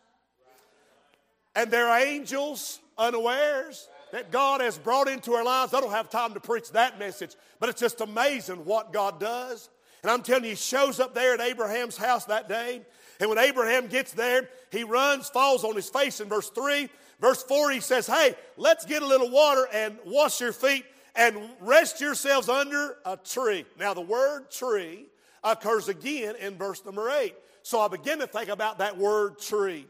And 1.54 1.70
they're 1.70 2.00
angels 2.00 2.80
unawares 2.96 3.88
that 4.14 4.30
God 4.30 4.60
has 4.60 4.78
brought 4.78 5.08
into 5.08 5.32
our 5.32 5.42
lives. 5.42 5.74
I 5.74 5.80
don't 5.80 5.90
have 5.90 6.08
time 6.08 6.34
to 6.34 6.40
preach 6.40 6.70
that 6.70 7.00
message, 7.00 7.34
but 7.58 7.68
it's 7.68 7.80
just 7.80 8.00
amazing 8.00 8.64
what 8.64 8.92
God 8.92 9.18
does. 9.18 9.68
And 10.02 10.12
I'm 10.12 10.22
telling 10.22 10.44
you, 10.44 10.50
He 10.50 10.54
shows 10.54 11.00
up 11.00 11.16
there 11.16 11.34
at 11.34 11.40
Abraham's 11.40 11.96
house 11.96 12.24
that 12.26 12.48
day. 12.48 12.82
And 13.18 13.28
when 13.28 13.38
Abraham 13.38 13.88
gets 13.88 14.12
there, 14.12 14.48
he 14.70 14.84
runs, 14.84 15.28
falls 15.30 15.64
on 15.64 15.74
his 15.74 15.90
face 15.90 16.20
in 16.20 16.28
verse 16.28 16.48
3. 16.50 16.88
Verse 17.20 17.42
4, 17.42 17.72
he 17.72 17.80
says, 17.80 18.06
Hey, 18.06 18.36
let's 18.56 18.84
get 18.84 19.02
a 19.02 19.06
little 19.06 19.30
water 19.30 19.66
and 19.72 19.98
wash 20.06 20.40
your 20.40 20.52
feet 20.52 20.84
and 21.16 21.36
rest 21.60 22.00
yourselves 22.00 22.48
under 22.48 22.96
a 23.04 23.16
tree. 23.16 23.64
Now, 23.80 23.94
the 23.94 24.00
word 24.00 24.48
tree 24.48 25.06
occurs 25.42 25.88
again 25.88 26.36
in 26.36 26.56
verse 26.56 26.84
number 26.84 27.10
8. 27.10 27.34
So 27.64 27.80
I 27.80 27.88
begin 27.88 28.20
to 28.20 28.28
think 28.28 28.48
about 28.48 28.78
that 28.78 28.96
word 28.96 29.40
tree. 29.40 29.86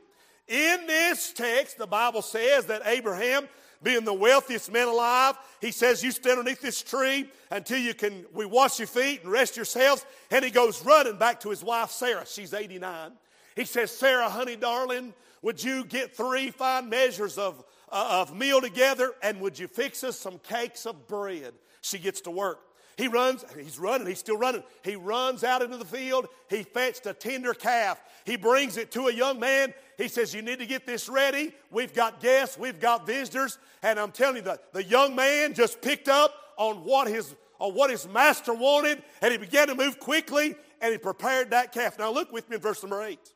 In 0.48 0.86
this 0.86 1.32
text, 1.32 1.76
the 1.76 1.86
Bible 1.86 2.22
says 2.22 2.66
that 2.66 2.82
Abraham, 2.86 3.48
being 3.82 4.04
the 4.04 4.14
wealthiest 4.14 4.72
man 4.72 4.88
alive, 4.88 5.36
he 5.60 5.70
says, 5.70 6.02
You 6.02 6.10
stand 6.10 6.38
underneath 6.38 6.60
this 6.60 6.82
tree 6.82 7.30
until 7.50 7.78
you 7.78 7.94
can, 7.94 8.24
we 8.32 8.46
wash 8.46 8.78
your 8.78 8.88
feet 8.88 9.22
and 9.22 9.32
rest 9.32 9.56
yourselves. 9.56 10.04
And 10.30 10.44
he 10.44 10.50
goes 10.50 10.84
running 10.84 11.16
back 11.16 11.40
to 11.40 11.50
his 11.50 11.62
wife, 11.62 11.90
Sarah. 11.90 12.24
She's 12.26 12.54
89. 12.54 13.12
He 13.56 13.64
says, 13.64 13.90
Sarah, 13.90 14.28
honey, 14.28 14.56
darling, 14.56 15.14
would 15.42 15.62
you 15.62 15.84
get 15.84 16.16
three 16.16 16.50
fine 16.50 16.88
measures 16.88 17.38
of, 17.38 17.62
uh, 17.90 18.22
of 18.26 18.36
meal 18.36 18.60
together 18.60 19.12
and 19.22 19.40
would 19.40 19.58
you 19.58 19.68
fix 19.68 20.02
us 20.02 20.18
some 20.18 20.38
cakes 20.38 20.86
of 20.86 21.06
bread? 21.06 21.52
She 21.82 21.98
gets 21.98 22.22
to 22.22 22.30
work. 22.30 22.60
He 22.96 23.08
runs, 23.08 23.44
he's 23.58 23.78
running, 23.78 24.06
he's 24.06 24.18
still 24.18 24.36
running. 24.36 24.62
He 24.82 24.96
runs 24.96 25.42
out 25.42 25.62
into 25.62 25.76
the 25.76 25.84
field. 25.84 26.28
He 26.48 26.62
fetched 26.62 27.06
a 27.06 27.12
tender 27.12 27.52
calf. 27.52 28.00
He 28.24 28.36
brings 28.36 28.76
it 28.76 28.92
to 28.92 29.08
a 29.08 29.12
young 29.12 29.40
man. 29.40 29.74
He 29.98 30.08
says, 30.08 30.32
You 30.32 30.42
need 30.42 30.60
to 30.60 30.66
get 30.66 30.86
this 30.86 31.08
ready. 31.08 31.52
We've 31.70 31.92
got 31.92 32.20
guests, 32.20 32.56
we've 32.56 32.80
got 32.80 33.06
visitors. 33.06 33.58
And 33.82 33.98
I'm 33.98 34.12
telling 34.12 34.36
you, 34.36 34.42
the, 34.42 34.60
the 34.72 34.84
young 34.84 35.14
man 35.16 35.54
just 35.54 35.82
picked 35.82 36.08
up 36.08 36.32
on 36.56 36.84
what 36.84 37.08
his 37.08 37.34
on 37.58 37.74
what 37.74 37.90
his 37.90 38.08
master 38.08 38.52
wanted, 38.52 39.02
and 39.22 39.32
he 39.32 39.38
began 39.38 39.68
to 39.68 39.74
move 39.74 40.00
quickly, 40.00 40.56
and 40.80 40.92
he 40.92 40.98
prepared 40.98 41.50
that 41.50 41.72
calf. 41.72 41.98
Now 41.98 42.10
look 42.10 42.32
with 42.32 42.48
me 42.50 42.56
in 42.56 42.62
verse 42.62 42.82
number 42.82 43.02
eight. 43.02 43.32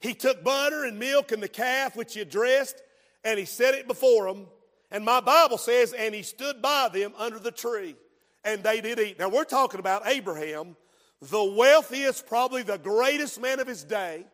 He 0.00 0.14
took 0.14 0.42
butter 0.42 0.84
and 0.84 0.98
milk 0.98 1.30
and 1.30 1.42
the 1.42 1.48
calf 1.48 1.94
which 1.94 2.14
he 2.14 2.20
had 2.20 2.30
dressed, 2.30 2.82
and 3.22 3.38
he 3.38 3.44
set 3.44 3.74
it 3.74 3.86
before 3.86 4.26
them. 4.26 4.46
And 4.90 5.04
my 5.04 5.20
Bible 5.20 5.58
says, 5.58 5.92
and 5.92 6.14
he 6.14 6.22
stood 6.22 6.60
by 6.60 6.88
them 6.92 7.12
under 7.18 7.38
the 7.38 7.52
tree, 7.52 7.96
and 8.44 8.62
they 8.62 8.80
did 8.80 8.98
eat. 8.98 9.18
Now 9.18 9.28
we're 9.28 9.44
talking 9.44 9.80
about 9.80 10.02
Abraham, 10.06 10.76
the 11.20 11.44
wealthiest, 11.44 12.26
probably 12.26 12.62
the 12.62 12.78
greatest 12.78 13.40
man 13.40 13.60
of 13.60 13.66
his 13.66 13.84
day, 13.84 14.24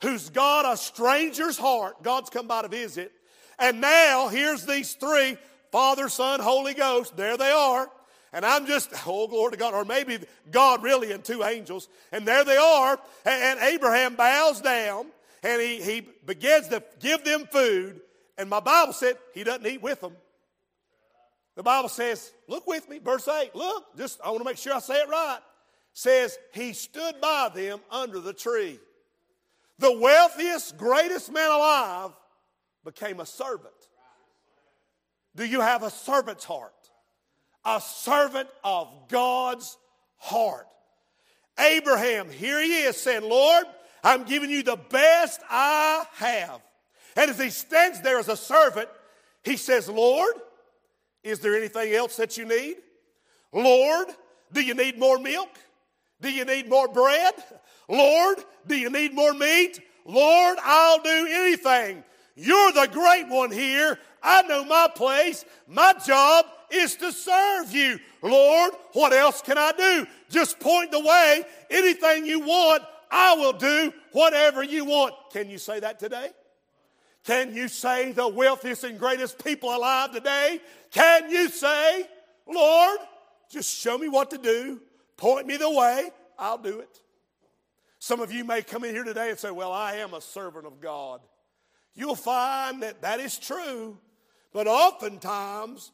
who's 0.00 0.30
got 0.30 0.72
a 0.72 0.76
stranger's 0.76 1.58
heart. 1.58 2.02
God's 2.02 2.30
come 2.30 2.46
by 2.46 2.62
to 2.62 2.68
visit. 2.68 3.12
And 3.58 3.80
now 3.80 4.28
here's 4.28 4.64
these 4.64 4.94
three 4.94 5.36
Father, 5.72 6.08
Son, 6.08 6.40
Holy 6.40 6.74
Ghost. 6.74 7.16
There 7.16 7.36
they 7.36 7.50
are. 7.50 7.90
And 8.32 8.44
I'm 8.44 8.66
just, 8.66 8.90
oh, 9.06 9.26
glory 9.26 9.52
to 9.52 9.56
God. 9.56 9.74
Or 9.74 9.84
maybe 9.84 10.18
God 10.50 10.82
really 10.82 11.12
and 11.12 11.24
two 11.24 11.42
angels. 11.42 11.88
And 12.12 12.26
there 12.26 12.44
they 12.44 12.56
are. 12.56 12.98
And, 13.24 13.58
Abraham 13.60 14.14
bows 14.16 14.60
down 14.60 15.06
and 15.42 15.60
he, 15.60 15.80
he 15.80 16.00
begins 16.26 16.68
to 16.68 16.82
give 17.00 17.24
them 17.24 17.46
food. 17.50 18.00
And 18.38 18.48
my 18.48 18.60
Bible 18.60 18.94
said 18.94 19.16
he 19.34 19.44
doesn't 19.44 19.66
eat 19.66 19.82
with 19.82 20.00
them. 20.00 20.16
The 21.56 21.62
Bible 21.62 21.88
says, 21.88 22.32
look 22.46 22.66
with 22.66 22.88
me, 22.88 22.98
verse 22.98 23.28
8. 23.28 23.54
Look, 23.54 23.84
just 23.96 24.20
I 24.24 24.28
want 24.28 24.38
to 24.38 24.44
make 24.44 24.56
sure 24.56 24.72
I 24.72 24.78
say 24.78 24.94
it 24.94 25.08
right. 25.08 25.40
Says 25.92 26.38
he 26.54 26.72
stood 26.72 27.20
by 27.20 27.50
them 27.52 27.80
under 27.90 28.20
the 28.20 28.32
tree. 28.32 28.78
The 29.80 29.98
wealthiest, 29.98 30.78
greatest 30.78 31.32
man 31.32 31.50
alive 31.50 32.12
became 32.84 33.20
a 33.20 33.26
servant. 33.26 33.74
Do 35.34 35.44
you 35.44 35.60
have 35.60 35.82
a 35.82 35.90
servant's 35.90 36.44
heart? 36.44 36.72
a 37.68 37.80
servant 37.80 38.48
of 38.64 38.88
God's 39.08 39.76
heart. 40.16 40.66
Abraham, 41.58 42.30
here 42.30 42.60
he 42.62 42.82
is 42.82 42.96
saying, 42.96 43.28
Lord, 43.28 43.64
I'm 44.02 44.24
giving 44.24 44.48
you 44.48 44.62
the 44.62 44.78
best 44.88 45.40
I 45.50 46.04
have. 46.14 46.60
And 47.18 47.32
as 47.32 47.40
he 47.40 47.50
stands 47.50 48.00
there 48.00 48.20
as 48.20 48.28
a 48.28 48.36
servant, 48.36 48.88
he 49.42 49.56
says, 49.56 49.88
Lord, 49.88 50.34
is 51.24 51.40
there 51.40 51.56
anything 51.56 51.92
else 51.92 52.16
that 52.16 52.38
you 52.38 52.44
need? 52.44 52.76
Lord, 53.52 54.06
do 54.52 54.60
you 54.60 54.72
need 54.72 55.00
more 55.00 55.18
milk? 55.18 55.48
Do 56.20 56.30
you 56.30 56.44
need 56.44 56.68
more 56.68 56.86
bread? 56.86 57.34
Lord, 57.88 58.38
do 58.68 58.76
you 58.76 58.88
need 58.88 59.14
more 59.14 59.34
meat? 59.34 59.80
Lord, 60.04 60.58
I'll 60.62 61.02
do 61.02 61.26
anything. 61.28 62.04
You're 62.36 62.70
the 62.70 62.88
great 62.92 63.26
one 63.26 63.50
here. 63.50 63.98
I 64.22 64.42
know 64.42 64.64
my 64.64 64.88
place. 64.94 65.44
My 65.66 65.94
job 66.06 66.46
is 66.70 66.94
to 66.96 67.10
serve 67.10 67.72
you. 67.72 67.98
Lord, 68.22 68.74
what 68.92 69.12
else 69.12 69.42
can 69.42 69.58
I 69.58 69.72
do? 69.76 70.06
Just 70.30 70.60
point 70.60 70.92
the 70.92 71.00
way. 71.00 71.42
Anything 71.68 72.26
you 72.26 72.38
want, 72.38 72.84
I 73.10 73.34
will 73.34 73.54
do 73.54 73.92
whatever 74.12 74.62
you 74.62 74.84
want. 74.84 75.14
Can 75.32 75.50
you 75.50 75.58
say 75.58 75.80
that 75.80 75.98
today? 75.98 76.30
Can 77.28 77.54
you 77.54 77.68
say 77.68 78.12
the 78.12 78.26
wealthiest 78.26 78.84
and 78.84 78.98
greatest 78.98 79.44
people 79.44 79.68
alive 79.68 80.12
today? 80.12 80.60
Can 80.90 81.28
you 81.28 81.50
say, 81.50 82.06
Lord, 82.46 82.98
just 83.50 83.68
show 83.68 83.98
me 83.98 84.08
what 84.08 84.30
to 84.30 84.38
do, 84.38 84.80
point 85.18 85.46
me 85.46 85.58
the 85.58 85.70
way, 85.70 86.08
I'll 86.38 86.56
do 86.56 86.80
it? 86.80 87.02
Some 87.98 88.20
of 88.20 88.32
you 88.32 88.46
may 88.46 88.62
come 88.62 88.82
in 88.82 88.94
here 88.94 89.04
today 89.04 89.28
and 89.28 89.38
say, 89.38 89.50
Well, 89.50 89.72
I 89.72 89.96
am 89.96 90.14
a 90.14 90.22
servant 90.22 90.64
of 90.64 90.80
God. 90.80 91.20
You'll 91.94 92.16
find 92.16 92.82
that 92.82 93.02
that 93.02 93.20
is 93.20 93.36
true, 93.36 93.98
but 94.54 94.66
oftentimes 94.66 95.92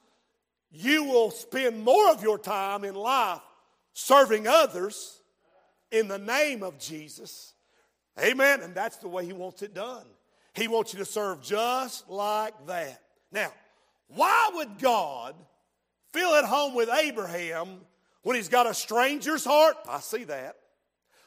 you 0.71 1.03
will 1.03 1.33
spend 1.33 1.83
more 1.83 2.13
of 2.13 2.23
your 2.23 2.39
time 2.39 2.85
in 2.85 2.95
life 2.95 3.41
serving 3.93 4.47
others 4.47 5.21
in 5.91 6.07
the 6.07 6.19
name 6.19 6.63
of 6.63 6.79
Jesus. 6.79 7.55
Amen. 8.21 8.61
And 8.63 8.73
that's 8.73 8.99
the 8.99 9.09
way 9.09 9.27
He 9.27 9.33
wants 9.33 9.63
it 9.63 9.75
done. 9.75 10.07
He 10.55 10.69
wants 10.69 10.93
you 10.93 11.01
to 11.01 11.05
serve 11.05 11.43
just 11.43 12.09
like 12.09 12.55
that. 12.67 13.01
Now, 13.33 13.53
why 14.09 14.51
would 14.55 14.79
God 14.79 15.35
feel 16.13 16.35
at 16.35 16.45
home 16.45 16.75
with 16.75 16.89
Abraham 16.89 17.81
when 18.23 18.37
he's 18.37 18.49
got 18.49 18.67
a 18.67 18.75
stranger's 18.75 19.45
heart? 19.45 19.77
I 19.89 20.01
see 20.01 20.25
that. 20.25 20.57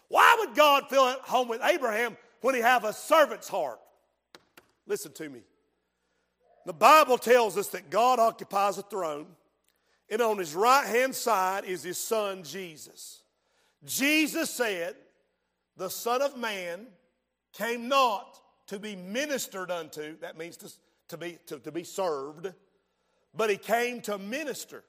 Why 0.07 0.37
would 0.39 0.55
God 0.55 0.89
feel 0.89 1.03
at 1.03 1.19
home 1.19 1.49
with 1.49 1.61
Abraham 1.61 2.15
when 2.41 2.55
he 2.55 2.61
have 2.61 2.85
a 2.85 2.93
servant's 2.93 3.49
heart? 3.49 3.79
Listen 4.85 5.11
to 5.13 5.29
me. 5.29 5.41
The 6.65 6.73
Bible 6.73 7.17
tells 7.17 7.57
us 7.57 7.67
that 7.69 7.89
God 7.89 8.19
occupies 8.19 8.77
a 8.77 8.81
throne, 8.83 9.27
and 10.09 10.21
on 10.21 10.37
his 10.37 10.55
right 10.55 10.85
hand 10.85 11.13
side 11.15 11.65
is 11.65 11.83
his 11.83 11.97
son 11.97 12.43
Jesus. 12.43 13.23
Jesus 13.85 14.49
said, 14.49 14.95
The 15.75 15.89
Son 15.89 16.21
of 16.21 16.37
Man 16.37 16.87
came 17.53 17.87
not 17.87 18.39
to 18.67 18.79
be 18.79 18.95
ministered 18.95 19.71
unto, 19.71 20.17
that 20.19 20.37
means 20.37 20.57
to, 20.57 20.71
to, 21.09 21.17
be, 21.17 21.37
to, 21.47 21.59
to 21.59 21.71
be 21.71 21.83
served, 21.83 22.53
but 23.35 23.49
he 23.49 23.57
came 23.57 24.01
to 24.01 24.17
minister 24.17 24.83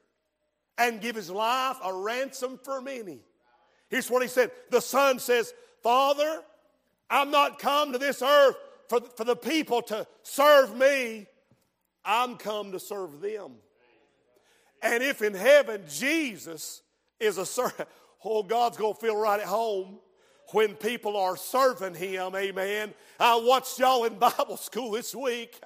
and 0.76 1.00
give 1.00 1.16
his 1.16 1.30
life 1.30 1.76
a 1.84 1.92
ransom 1.92 2.58
for 2.62 2.80
many. 2.80 3.20
Here's 3.88 4.10
what 4.10 4.22
he 4.22 4.28
said 4.28 4.50
The 4.70 4.80
Son 4.80 5.18
says, 5.18 5.52
Father, 5.82 6.42
I'm 7.10 7.30
not 7.30 7.58
come 7.58 7.92
to 7.92 7.98
this 7.98 8.22
earth 8.22 8.56
for, 8.88 9.00
for 9.16 9.24
the 9.24 9.36
people 9.36 9.82
to 9.82 10.06
serve 10.22 10.76
me, 10.76 11.26
I'm 12.04 12.36
come 12.36 12.72
to 12.72 12.80
serve 12.80 13.20
them. 13.20 13.52
And 14.82 15.02
if 15.02 15.22
in 15.22 15.34
heaven 15.34 15.82
Jesus 15.88 16.82
is 17.18 17.38
a 17.38 17.46
servant, 17.46 17.88
oh, 18.24 18.42
God's 18.42 18.76
going 18.76 18.94
to 18.94 19.00
feel 19.00 19.16
right 19.16 19.40
at 19.40 19.46
home 19.46 19.98
when 20.52 20.74
people 20.74 21.16
are 21.16 21.36
serving 21.36 21.94
Him. 21.94 22.34
Amen. 22.34 22.94
I 23.20 23.36
watched 23.36 23.78
y'all 23.78 24.04
in 24.04 24.14
Bible 24.18 24.56
school 24.56 24.92
this 24.92 25.14
week. 25.14 25.60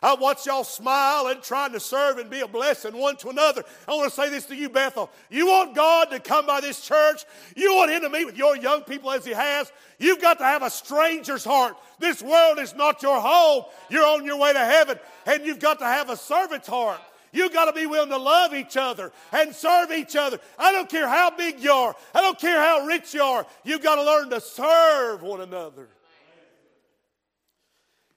I 0.00 0.14
watched 0.14 0.46
y'all 0.46 0.64
smile 0.64 1.26
and 1.26 1.42
trying 1.42 1.72
to 1.72 1.80
serve 1.80 2.18
and 2.18 2.30
be 2.30 2.40
a 2.40 2.46
blessing 2.46 2.96
one 2.96 3.16
to 3.16 3.30
another. 3.30 3.64
I 3.86 3.94
want 3.94 4.08
to 4.08 4.14
say 4.14 4.30
this 4.30 4.46
to 4.46 4.54
you, 4.54 4.68
Bethel. 4.68 5.10
You 5.28 5.46
want 5.46 5.74
God 5.74 6.10
to 6.10 6.20
come 6.20 6.46
by 6.46 6.60
this 6.60 6.80
church? 6.80 7.24
You 7.56 7.74
want 7.74 7.90
Him 7.90 8.02
to 8.02 8.08
meet 8.08 8.24
with 8.24 8.36
your 8.36 8.56
young 8.56 8.82
people 8.82 9.10
as 9.10 9.24
He 9.24 9.32
has? 9.32 9.72
You've 9.98 10.20
got 10.20 10.38
to 10.38 10.44
have 10.44 10.62
a 10.62 10.70
stranger's 10.70 11.44
heart. 11.44 11.76
This 11.98 12.22
world 12.22 12.60
is 12.60 12.74
not 12.76 13.02
your 13.02 13.20
home. 13.20 13.64
You're 13.90 14.06
on 14.06 14.24
your 14.24 14.38
way 14.38 14.52
to 14.52 14.64
heaven, 14.64 14.98
and 15.26 15.44
you've 15.44 15.58
got 15.58 15.80
to 15.80 15.84
have 15.84 16.10
a 16.10 16.16
servant's 16.16 16.68
heart. 16.68 17.00
You've 17.32 17.52
got 17.52 17.66
to 17.66 17.72
be 17.72 17.86
willing 17.86 18.10
to 18.10 18.16
love 18.16 18.54
each 18.54 18.76
other 18.76 19.12
and 19.32 19.54
serve 19.54 19.90
each 19.90 20.16
other. 20.16 20.38
I 20.58 20.72
don't 20.72 20.88
care 20.88 21.08
how 21.08 21.30
big 21.30 21.60
you 21.60 21.72
are. 21.72 21.94
I 22.14 22.20
don't 22.20 22.38
care 22.38 22.60
how 22.60 22.86
rich 22.86 23.14
you 23.14 23.22
are. 23.22 23.46
You've 23.64 23.82
got 23.82 23.96
to 23.96 24.04
learn 24.04 24.30
to 24.30 24.40
serve 24.40 25.22
one 25.22 25.40
another. 25.40 25.88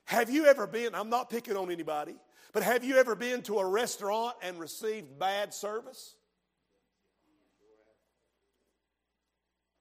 Have 0.05 0.29
you 0.29 0.45
ever 0.45 0.67
been, 0.67 0.93
I'm 0.93 1.09
not 1.09 1.29
picking 1.29 1.55
on 1.55 1.71
anybody, 1.71 2.15
but 2.53 2.63
have 2.63 2.83
you 2.83 2.97
ever 2.97 3.15
been 3.15 3.41
to 3.43 3.59
a 3.59 3.65
restaurant 3.65 4.35
and 4.41 4.59
received 4.59 5.17
bad 5.17 5.53
service? 5.53 6.15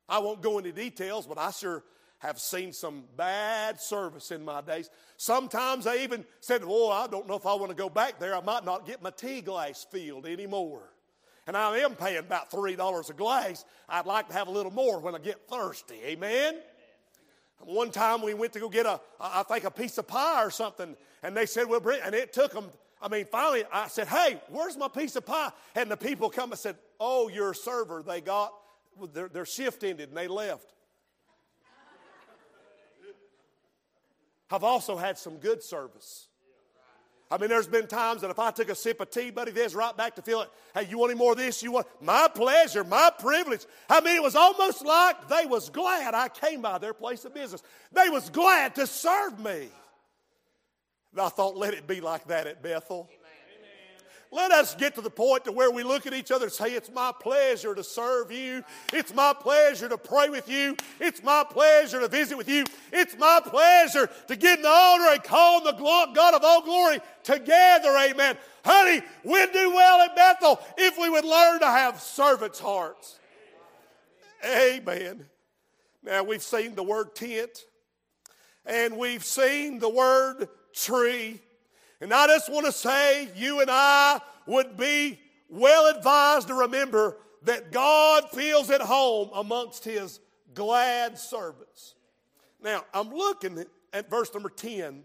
I 0.08 0.18
won't 0.18 0.42
go 0.42 0.58
into 0.58 0.72
details, 0.72 1.26
but 1.26 1.38
I 1.38 1.50
sure 1.52 1.84
have 2.20 2.38
seen 2.38 2.72
some 2.72 3.04
bad 3.16 3.80
service 3.80 4.30
in 4.30 4.44
my 4.44 4.60
days. 4.60 4.88
Sometimes 5.16 5.86
I 5.86 5.98
even 5.98 6.24
said, 6.40 6.62
Oh, 6.64 6.90
I 6.90 7.06
don't 7.06 7.26
know 7.26 7.34
if 7.34 7.46
I 7.46 7.54
want 7.54 7.70
to 7.70 7.76
go 7.76 7.88
back 7.88 8.18
there. 8.18 8.36
I 8.36 8.40
might 8.40 8.64
not 8.64 8.86
get 8.86 9.02
my 9.02 9.10
tea 9.10 9.40
glass 9.40 9.86
filled 9.90 10.26
anymore. 10.26 10.92
And 11.46 11.56
I 11.56 11.78
am 11.78 11.96
paying 11.96 12.18
about 12.18 12.50
$3 12.50 13.10
a 13.10 13.12
glass. 13.14 13.64
I'd 13.88 14.06
like 14.06 14.28
to 14.28 14.34
have 14.34 14.48
a 14.48 14.50
little 14.50 14.70
more 14.70 15.00
when 15.00 15.14
I 15.14 15.18
get 15.18 15.48
thirsty. 15.48 15.96
Amen? 16.04 16.58
One 17.58 17.90
time 17.90 18.22
we 18.22 18.34
went 18.34 18.52
to 18.52 18.60
go 18.60 18.68
get 18.68 18.86
a, 18.86 19.00
I 19.18 19.42
think 19.42 19.64
a 19.64 19.70
piece 19.70 19.98
of 19.98 20.06
pie 20.06 20.44
or 20.44 20.50
something, 20.50 20.96
and 21.22 21.36
they 21.36 21.46
said, 21.46 21.68
well, 21.68 21.80
bring, 21.80 22.00
and 22.02 22.14
it 22.14 22.32
took 22.32 22.52
them, 22.52 22.70
I 23.02 23.08
mean, 23.08 23.26
finally 23.26 23.64
I 23.72 23.88
said, 23.88 24.08
hey, 24.08 24.40
where's 24.48 24.76
my 24.76 24.88
piece 24.88 25.16
of 25.16 25.26
pie? 25.26 25.50
And 25.74 25.90
the 25.90 25.96
people 25.96 26.30
come 26.30 26.52
and 26.52 26.58
said, 26.58 26.76
oh, 26.98 27.28
your 27.28 27.52
server, 27.52 28.02
they 28.06 28.20
got, 28.20 28.52
their, 29.12 29.28
their 29.28 29.44
shift 29.44 29.84
ended 29.84 30.10
and 30.10 30.16
they 30.16 30.28
left. 30.28 30.72
I've 34.50 34.64
also 34.64 34.96
had 34.96 35.18
some 35.18 35.36
good 35.36 35.62
service. 35.62 36.26
I 37.32 37.38
mean, 37.38 37.48
there's 37.48 37.68
been 37.68 37.86
times 37.86 38.22
that 38.22 38.30
if 38.30 38.40
I 38.40 38.50
took 38.50 38.70
a 38.70 38.74
sip 38.74 39.00
of 39.00 39.10
tea, 39.10 39.30
buddy, 39.30 39.52
there's 39.52 39.74
right 39.74 39.96
back 39.96 40.16
to 40.16 40.22
feel 40.22 40.42
it. 40.42 40.50
Hey, 40.74 40.88
you 40.90 40.98
want 40.98 41.12
any 41.12 41.18
more 41.18 41.32
of 41.32 41.38
this? 41.38 41.62
You 41.62 41.70
want 41.70 41.86
my 42.00 42.26
pleasure, 42.34 42.82
my 42.82 43.10
privilege. 43.20 43.64
I 43.88 44.00
mean, 44.00 44.16
it 44.16 44.22
was 44.22 44.34
almost 44.34 44.84
like 44.84 45.28
they 45.28 45.46
was 45.46 45.70
glad 45.70 46.14
I 46.14 46.28
came 46.28 46.60
by 46.60 46.78
their 46.78 46.92
place 46.92 47.24
of 47.24 47.32
business. 47.32 47.62
They 47.92 48.08
was 48.08 48.30
glad 48.30 48.74
to 48.74 48.86
serve 48.86 49.38
me. 49.38 49.68
And 51.12 51.20
I 51.20 51.28
thought, 51.28 51.56
let 51.56 51.72
it 51.72 51.86
be 51.86 52.00
like 52.00 52.26
that 52.26 52.48
at 52.48 52.64
Bethel. 52.64 53.08
Let 54.32 54.52
us 54.52 54.76
get 54.76 54.94
to 54.94 55.00
the 55.00 55.10
point 55.10 55.44
to 55.46 55.52
where 55.52 55.72
we 55.72 55.82
look 55.82 56.06
at 56.06 56.14
each 56.14 56.30
other 56.30 56.44
and 56.44 56.52
say, 56.52 56.72
It's 56.72 56.90
my 56.90 57.12
pleasure 57.18 57.74
to 57.74 57.82
serve 57.82 58.30
you. 58.30 58.62
It's 58.92 59.12
my 59.12 59.32
pleasure 59.32 59.88
to 59.88 59.98
pray 59.98 60.28
with 60.28 60.48
you. 60.48 60.76
It's 61.00 61.22
my 61.22 61.44
pleasure 61.48 61.98
to 61.98 62.06
visit 62.06 62.38
with 62.38 62.48
you. 62.48 62.64
It's 62.92 63.18
my 63.18 63.40
pleasure 63.44 64.08
to 64.28 64.36
give 64.36 64.62
the 64.62 64.68
honor 64.68 65.14
and 65.14 65.22
call 65.24 65.56
on 65.56 65.64
the 65.64 65.72
God 65.72 66.34
of 66.34 66.44
all 66.44 66.62
glory 66.62 67.00
together. 67.24 67.96
Amen. 67.96 68.36
Honey, 68.64 69.02
we'd 69.24 69.52
do 69.52 69.70
well 69.70 70.00
at 70.02 70.14
Bethel 70.14 70.60
if 70.78 70.96
we 70.96 71.10
would 71.10 71.24
learn 71.24 71.58
to 71.60 71.66
have 71.66 72.00
servants' 72.00 72.60
hearts. 72.60 73.18
Amen. 74.44 75.26
Now, 76.04 76.22
we've 76.22 76.42
seen 76.42 76.76
the 76.76 76.84
word 76.84 77.16
tent 77.16 77.64
and 78.64 78.96
we've 78.96 79.24
seen 79.24 79.80
the 79.80 79.88
word 79.88 80.48
tree. 80.72 81.40
And 82.00 82.14
I 82.14 82.26
just 82.26 82.50
want 82.50 82.66
to 82.66 82.72
say, 82.72 83.28
you 83.36 83.60
and 83.60 83.70
I 83.70 84.20
would 84.46 84.76
be 84.76 85.20
well 85.48 85.94
advised 85.94 86.48
to 86.48 86.54
remember 86.54 87.18
that 87.42 87.72
God 87.72 88.30
feels 88.30 88.70
at 88.70 88.80
home 88.80 89.30
amongst 89.34 89.84
his 89.84 90.20
glad 90.54 91.18
servants. 91.18 91.94
Now, 92.62 92.84
I'm 92.92 93.10
looking 93.10 93.64
at 93.92 94.10
verse 94.10 94.32
number 94.32 94.50
10, 94.50 95.02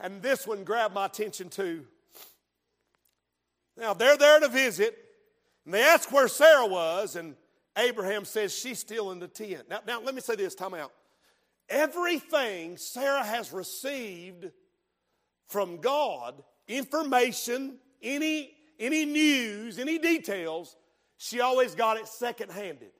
and 0.00 0.22
this 0.22 0.46
one 0.46 0.64
grabbed 0.64 0.94
my 0.94 1.06
attention 1.06 1.48
too. 1.48 1.84
Now, 3.76 3.94
they're 3.94 4.16
there 4.16 4.40
to 4.40 4.48
visit, 4.48 4.96
and 5.64 5.74
they 5.74 5.82
ask 5.82 6.10
where 6.12 6.28
Sarah 6.28 6.66
was, 6.66 7.14
and 7.14 7.36
Abraham 7.76 8.24
says 8.24 8.52
she's 8.56 8.80
still 8.80 9.12
in 9.12 9.20
the 9.20 9.28
tent. 9.28 9.68
Now, 9.68 9.80
now 9.86 10.00
let 10.00 10.14
me 10.14 10.20
say 10.20 10.34
this, 10.34 10.54
time 10.54 10.74
out. 10.74 10.92
Everything 11.68 12.76
Sarah 12.76 13.24
has 13.24 13.52
received 13.52 14.50
from 15.48 15.78
God, 15.78 16.42
information, 16.66 17.78
any, 18.02 18.52
any 18.78 19.04
news, 19.04 19.78
any 19.78 19.98
details, 19.98 20.76
she 21.16 21.40
always 21.40 21.74
got 21.74 21.96
it 21.96 22.06
second 22.06 22.52
handed. 22.52 22.90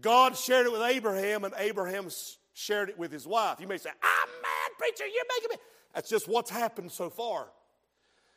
God 0.00 0.36
shared 0.36 0.66
it 0.66 0.72
with 0.72 0.82
Abraham, 0.82 1.44
and 1.44 1.54
Abraham 1.56 2.08
shared 2.52 2.88
it 2.88 2.98
with 2.98 3.12
his 3.12 3.26
wife. 3.26 3.60
You 3.60 3.68
may 3.68 3.78
say, 3.78 3.90
I'm 3.90 4.28
mad, 4.42 4.78
preacher, 4.78 5.06
you're 5.06 5.24
making 5.36 5.56
me. 5.56 5.56
That's 5.94 6.08
just 6.08 6.28
what's 6.28 6.50
happened 6.50 6.92
so 6.92 7.10
far. 7.10 7.48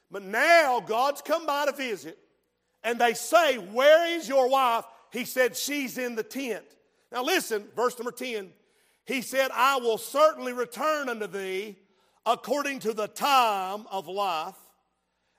But 0.09 0.23
now 0.23 0.81
God's 0.81 1.21
come 1.21 1.45
by 1.45 1.65
to 1.65 1.71
visit, 1.71 2.17
and 2.83 2.99
they 2.99 3.13
say, 3.13 3.57
Where 3.57 4.17
is 4.17 4.27
your 4.27 4.49
wife? 4.49 4.85
He 5.11 5.25
said, 5.25 5.55
She's 5.55 5.97
in 5.97 6.15
the 6.15 6.23
tent. 6.23 6.65
Now 7.11 7.23
listen, 7.23 7.65
verse 7.75 7.97
number 7.97 8.11
10. 8.11 8.49
He 9.05 9.21
said, 9.21 9.51
I 9.53 9.77
will 9.77 9.97
certainly 9.97 10.53
return 10.53 11.09
unto 11.09 11.27
thee 11.27 11.77
according 12.25 12.79
to 12.79 12.93
the 12.93 13.07
time 13.07 13.85
of 13.91 14.07
life, 14.07 14.55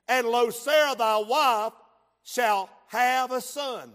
and 0.08 0.26
lo, 0.26 0.50
Sarah 0.50 0.94
thy 0.96 1.18
wife 1.18 1.72
shall 2.22 2.68
have 2.88 3.32
a 3.32 3.40
son. 3.40 3.92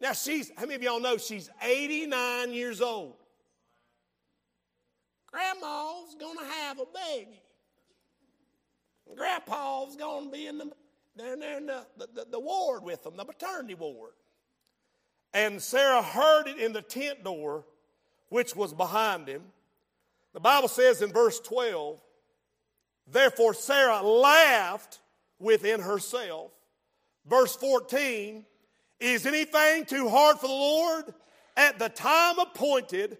Now 0.00 0.12
she's, 0.12 0.50
how 0.56 0.62
many 0.62 0.74
of 0.74 0.82
y'all 0.82 1.00
know 1.00 1.16
she's 1.16 1.50
89 1.62 2.52
years 2.52 2.80
old? 2.80 3.16
Grandma's 5.32 6.16
gonna 6.18 6.46
have 6.46 6.78
a 6.78 6.84
baby. 6.94 7.42
Grandpa's 9.16 9.96
gonna 9.96 10.30
be 10.30 10.46
in 10.46 10.58
the 10.58 10.70
they're, 11.16 11.36
they're 11.36 11.58
in 11.58 11.66
the, 11.66 11.86
the, 11.96 12.26
the 12.30 12.40
ward 12.40 12.82
with 12.82 13.02
them, 13.02 13.16
the 13.16 13.24
maternity 13.24 13.74
ward. 13.74 14.12
And 15.32 15.60
Sarah 15.60 16.02
heard 16.02 16.46
it 16.46 16.58
in 16.58 16.72
the 16.72 16.82
tent 16.82 17.24
door, 17.24 17.64
which 18.28 18.54
was 18.54 18.74
behind 18.74 19.26
him. 19.28 19.42
The 20.36 20.40
Bible 20.40 20.68
says 20.68 21.00
in 21.00 21.14
verse 21.14 21.40
12, 21.40 21.98
therefore 23.06 23.54
Sarah 23.54 24.02
laughed 24.02 24.98
within 25.38 25.80
herself. 25.80 26.50
Verse 27.26 27.56
14, 27.56 28.44
is 29.00 29.24
anything 29.24 29.86
too 29.86 30.10
hard 30.10 30.36
for 30.36 30.46
the 30.46 30.52
Lord? 30.52 31.14
At 31.56 31.78
the 31.78 31.88
time 31.88 32.38
appointed, 32.38 33.16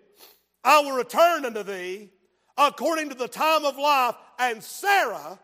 I 0.63 0.81
will 0.81 0.93
return 0.93 1.47
unto 1.47 1.63
thee 1.63 2.11
according 2.59 3.09
to 3.09 3.15
the 3.15 3.29
time 3.29 3.65
of 3.65 3.79
life, 3.79 4.17
and 4.39 4.63
Sarah 4.63 5.39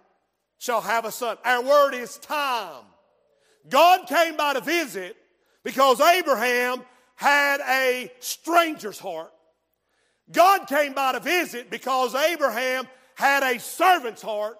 shall 0.59 0.83
have 0.83 1.07
a 1.07 1.11
son. 1.11 1.39
Our 1.43 1.63
word 1.63 1.95
is 1.95 2.19
time. 2.19 2.85
God 3.71 4.07
came 4.07 4.37
by 4.37 4.53
to 4.53 4.61
visit 4.61 5.17
because 5.65 6.03
Abraham 6.03 6.83
had 7.17 7.61
a 7.67 8.13
stranger's 8.21 8.99
heart. 8.99 9.33
God 10.33 10.67
came 10.67 10.95
by 10.95 11.13
to 11.13 11.21
visit 11.21 11.71
because 11.71 12.15
Abraham 12.15 12.87
had 13.15 13.43
a 13.43 13.59
servant's 13.59 14.23
heart. 14.23 14.59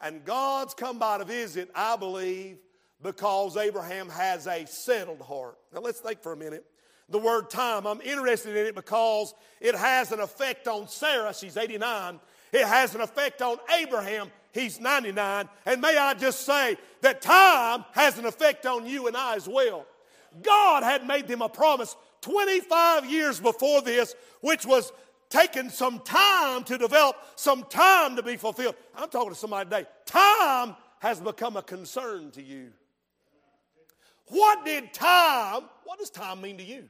And 0.00 0.24
God's 0.24 0.74
come 0.74 0.98
by 0.98 1.18
to 1.18 1.24
visit, 1.24 1.70
I 1.74 1.96
believe, 1.96 2.58
because 3.02 3.56
Abraham 3.56 4.08
has 4.08 4.48
a 4.48 4.66
settled 4.66 5.20
heart. 5.20 5.56
Now 5.72 5.80
let's 5.80 6.00
think 6.00 6.22
for 6.22 6.32
a 6.32 6.36
minute. 6.36 6.66
The 7.08 7.18
word 7.18 7.50
time, 7.50 7.86
I'm 7.86 8.00
interested 8.00 8.56
in 8.56 8.66
it 8.66 8.74
because 8.74 9.34
it 9.60 9.74
has 9.74 10.10
an 10.10 10.20
effect 10.20 10.66
on 10.66 10.88
Sarah, 10.88 11.34
she's 11.34 11.56
89. 11.56 12.18
It 12.52 12.66
has 12.66 12.94
an 12.94 13.00
effect 13.00 13.42
on 13.42 13.58
Abraham, 13.78 14.30
he's 14.52 14.80
99. 14.80 15.48
And 15.66 15.80
may 15.80 15.96
I 15.96 16.14
just 16.14 16.44
say 16.44 16.76
that 17.02 17.22
time 17.22 17.84
has 17.92 18.18
an 18.18 18.24
effect 18.24 18.66
on 18.66 18.86
you 18.86 19.06
and 19.06 19.16
I 19.16 19.36
as 19.36 19.46
well. 19.46 19.86
God 20.42 20.82
had 20.82 21.06
made 21.06 21.28
them 21.28 21.42
a 21.42 21.48
promise 21.48 21.94
25 22.22 23.10
years 23.10 23.38
before 23.38 23.82
this, 23.82 24.14
which 24.40 24.64
was 24.64 24.92
taking 25.28 25.70
some 25.70 25.98
time 26.00 26.64
to 26.64 26.78
develop, 26.78 27.16
some 27.36 27.64
time 27.64 28.16
to 28.16 28.22
be 28.22 28.36
fulfilled. 28.36 28.74
I'm 28.96 29.08
talking 29.08 29.30
to 29.30 29.34
somebody 29.34 29.68
today. 29.68 29.86
Time 30.06 30.76
has 31.00 31.20
become 31.20 31.56
a 31.56 31.62
concern 31.62 32.30
to 32.32 32.42
you. 32.42 32.72
What 34.26 34.64
did 34.64 34.92
time, 34.92 35.62
what 35.84 35.98
does 35.98 36.10
time 36.10 36.40
mean 36.40 36.58
to 36.58 36.64
you? 36.64 36.88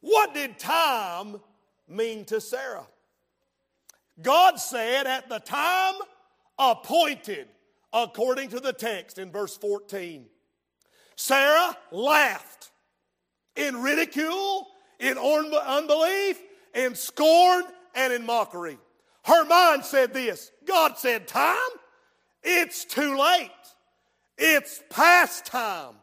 What 0.00 0.34
did 0.34 0.58
time 0.58 1.40
mean 1.88 2.24
to 2.26 2.40
Sarah? 2.40 2.86
God 4.20 4.60
said 4.60 5.06
at 5.06 5.28
the 5.28 5.38
time 5.38 5.94
appointed, 6.58 7.48
according 7.92 8.50
to 8.50 8.60
the 8.60 8.72
text 8.72 9.18
in 9.18 9.32
verse 9.32 9.56
14. 9.56 10.26
Sarah 11.16 11.76
laughed 11.90 12.70
in 13.56 13.82
ridicule 13.82 14.66
in 14.98 15.18
unbelief, 15.18 16.40
in 16.74 16.94
scorn, 16.94 17.64
and 17.94 18.12
in 18.12 18.24
mockery. 18.26 18.78
Her 19.24 19.44
mind 19.44 19.84
said 19.84 20.12
this 20.12 20.50
God 20.66 20.98
said, 20.98 21.26
Time? 21.26 21.56
It's 22.42 22.84
too 22.84 23.18
late. 23.18 23.50
It's 24.36 24.82
past 24.90 25.46
time. 25.46 25.94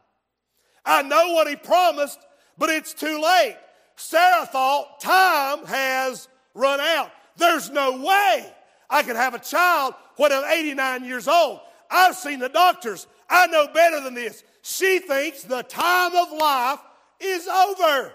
I 0.86 1.04
know 1.04 1.34
what 1.34 1.48
He 1.48 1.56
promised, 1.56 2.20
but 2.58 2.70
it's 2.70 2.94
too 2.94 3.22
late. 3.22 3.58
Sarah 3.96 4.46
thought 4.46 5.00
time 5.00 5.66
has 5.66 6.28
run 6.56 6.80
out. 6.80 7.12
There's 7.38 7.70
no 7.70 7.98
way 7.98 8.52
I 8.90 9.04
can 9.04 9.16
have 9.16 9.36
a 9.36 9.40
child 9.40 9.94
when 10.18 10.32
I'm 10.32 10.44
89 10.44 11.06
years 11.06 11.28
old. 11.28 11.60
I've 11.90 12.16
seen 12.16 12.40
the 12.40 12.50
doctors. 12.50 13.06
I 13.30 13.48
know 13.48 13.68
better 13.68 14.02
than 14.02 14.16
this. 14.16 14.44
She 14.64 15.00
thinks 15.00 15.44
the 15.44 15.64
time 15.64 16.16
of 16.16 16.32
life 16.32 16.80
is 17.20 17.48
over 17.48 18.14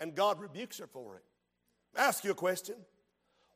and 0.00 0.14
God 0.14 0.40
rebukes 0.40 0.78
her 0.78 0.86
for 0.86 1.16
it. 1.16 1.22
ask 1.96 2.24
you 2.24 2.30
a 2.30 2.34
question. 2.34 2.76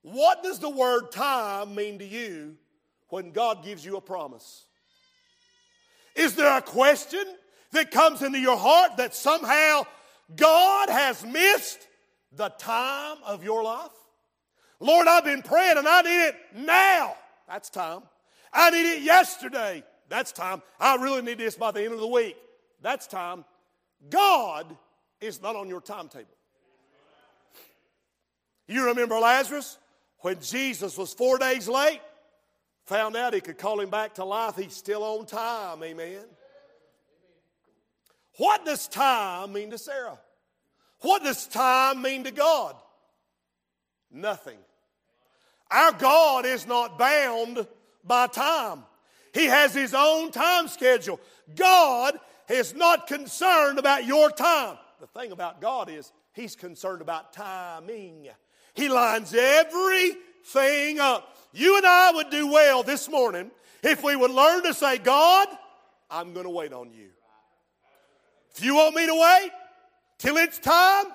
What 0.03 0.43
does 0.43 0.59
the 0.59 0.71
word 0.71 1.13
time 1.13 1.75
mean 1.75 1.99
to 2.01 2.05
you 2.05 2.57
when 3.09 3.31
God 3.31 3.65
gives 3.65 3.85
you 3.85 3.97
a 3.97 4.01
promise? 4.01 4.67
Is 6.17 6.35
there 6.35 6.57
a 6.57 6.63
question 6.63 7.25
that 7.71 7.91
comes 7.91 8.23
into 8.23 8.39
your 8.39 8.57
heart 8.57 8.97
that 8.97 9.15
somehow 9.15 9.85
God 10.35 10.91
has 10.91 11.25
missed 11.25 11.87
the 12.33 12.49
time 12.49 13.19
of 13.25 13.45
your 13.45 13.63
life? 13.63 13.91
Lord, 14.81 15.07
I've 15.07 15.25
been 15.25 15.43
praying 15.43 15.79
and 15.79 15.87
I 15.87 16.03
need 16.03 16.27
it 16.29 16.35
now. 16.57 17.15
That's 17.49 17.71
time. 17.71 18.03
I 18.53 18.71
need 18.71 18.97
it 18.97 19.03
yesterday. 19.03 19.85
That's 20.09 20.33
time. 20.33 20.61
I 20.81 20.97
really 20.97 21.23
need 21.23 21.39
this 21.39 21.55
by 21.55 21.71
the 21.71 21.85
end 21.85 21.95
of 21.95 22.01
the 22.01 22.07
week. 22.07 22.37
That's 22.83 23.07
time. 23.07 23.45
God 24.11 24.77
is 25.23 25.41
not 25.41 25.57
on 25.57 25.69
your 25.69 25.81
timetable. 25.81 26.37
You 28.67 28.87
remember 28.87 29.19
Lazarus? 29.19 29.79
When 30.19 30.41
Jesus 30.41 30.97
was 30.97 31.13
four 31.13 31.39
days 31.39 31.69
late, 31.69 32.01
found 32.85 33.17
out 33.17 33.35
he 33.35 33.41
could 33.41 33.59
call 33.59 33.81
him 33.81 33.91
back 33.91 34.15
to 34.15 34.25
life, 34.25 34.57
he's 34.57 34.75
still 34.75 35.03
on 35.03 35.27
time. 35.27 35.83
Amen. 35.83 36.25
What 38.39 38.65
does 38.65 38.89
time 38.89 39.53
mean 39.53 39.71
to 39.71 39.79
Sarah? 39.79 40.19
What 41.01 41.25
does 41.25 41.47
time 41.47 42.03
mean 42.03 42.25
to 42.25 42.31
God? 42.31 42.77
Nothing. 44.11 44.59
Our 45.71 45.93
God 45.93 46.47
is 46.47 46.67
not 46.67 46.99
bound 46.99 47.67
by 48.05 48.27
time. 48.29 48.85
He 49.35 49.47
has 49.47 49.75
his 49.75 49.95
own 49.95 50.31
time 50.31 50.69
schedule. 50.69 51.19
God 51.57 52.19
is 52.49 52.75
not 52.75 53.07
concerned 53.07 53.79
about 53.79 54.05
your 54.05 54.31
time. 54.31 54.77
The 55.03 55.09
thing 55.09 55.33
about 55.33 55.61
God 55.61 55.91
is 55.91 56.13
he's 56.33 56.55
concerned 56.55 57.03
about 57.03 57.33
timing. 57.33 58.29
He 58.73 58.89
lines 58.89 59.35
everything 59.35 61.01
up. 61.01 61.37
You 61.53 61.77
and 61.77 61.85
I 61.85 62.13
would 62.13 62.31
do 62.31 62.47
well 62.47 62.85
this 62.85 63.11
morning 63.11 63.51
if 63.83 64.05
we 64.05 64.15
would 64.15 64.31
learn 64.31 64.63
to 64.63 64.73
say, 64.73 64.99
God, 64.99 65.49
I'm 66.09 66.33
going 66.33 66.47
to 66.47 66.51
wait 66.51 66.73
on 66.73 66.93
you. 66.93 67.09
If 68.55 68.63
you 68.63 68.77
want 68.77 68.95
me 68.95 69.07
to 69.07 69.13
wait 69.13 69.51
till 70.19 70.37
it's 70.37 70.61
time, 70.61 71.07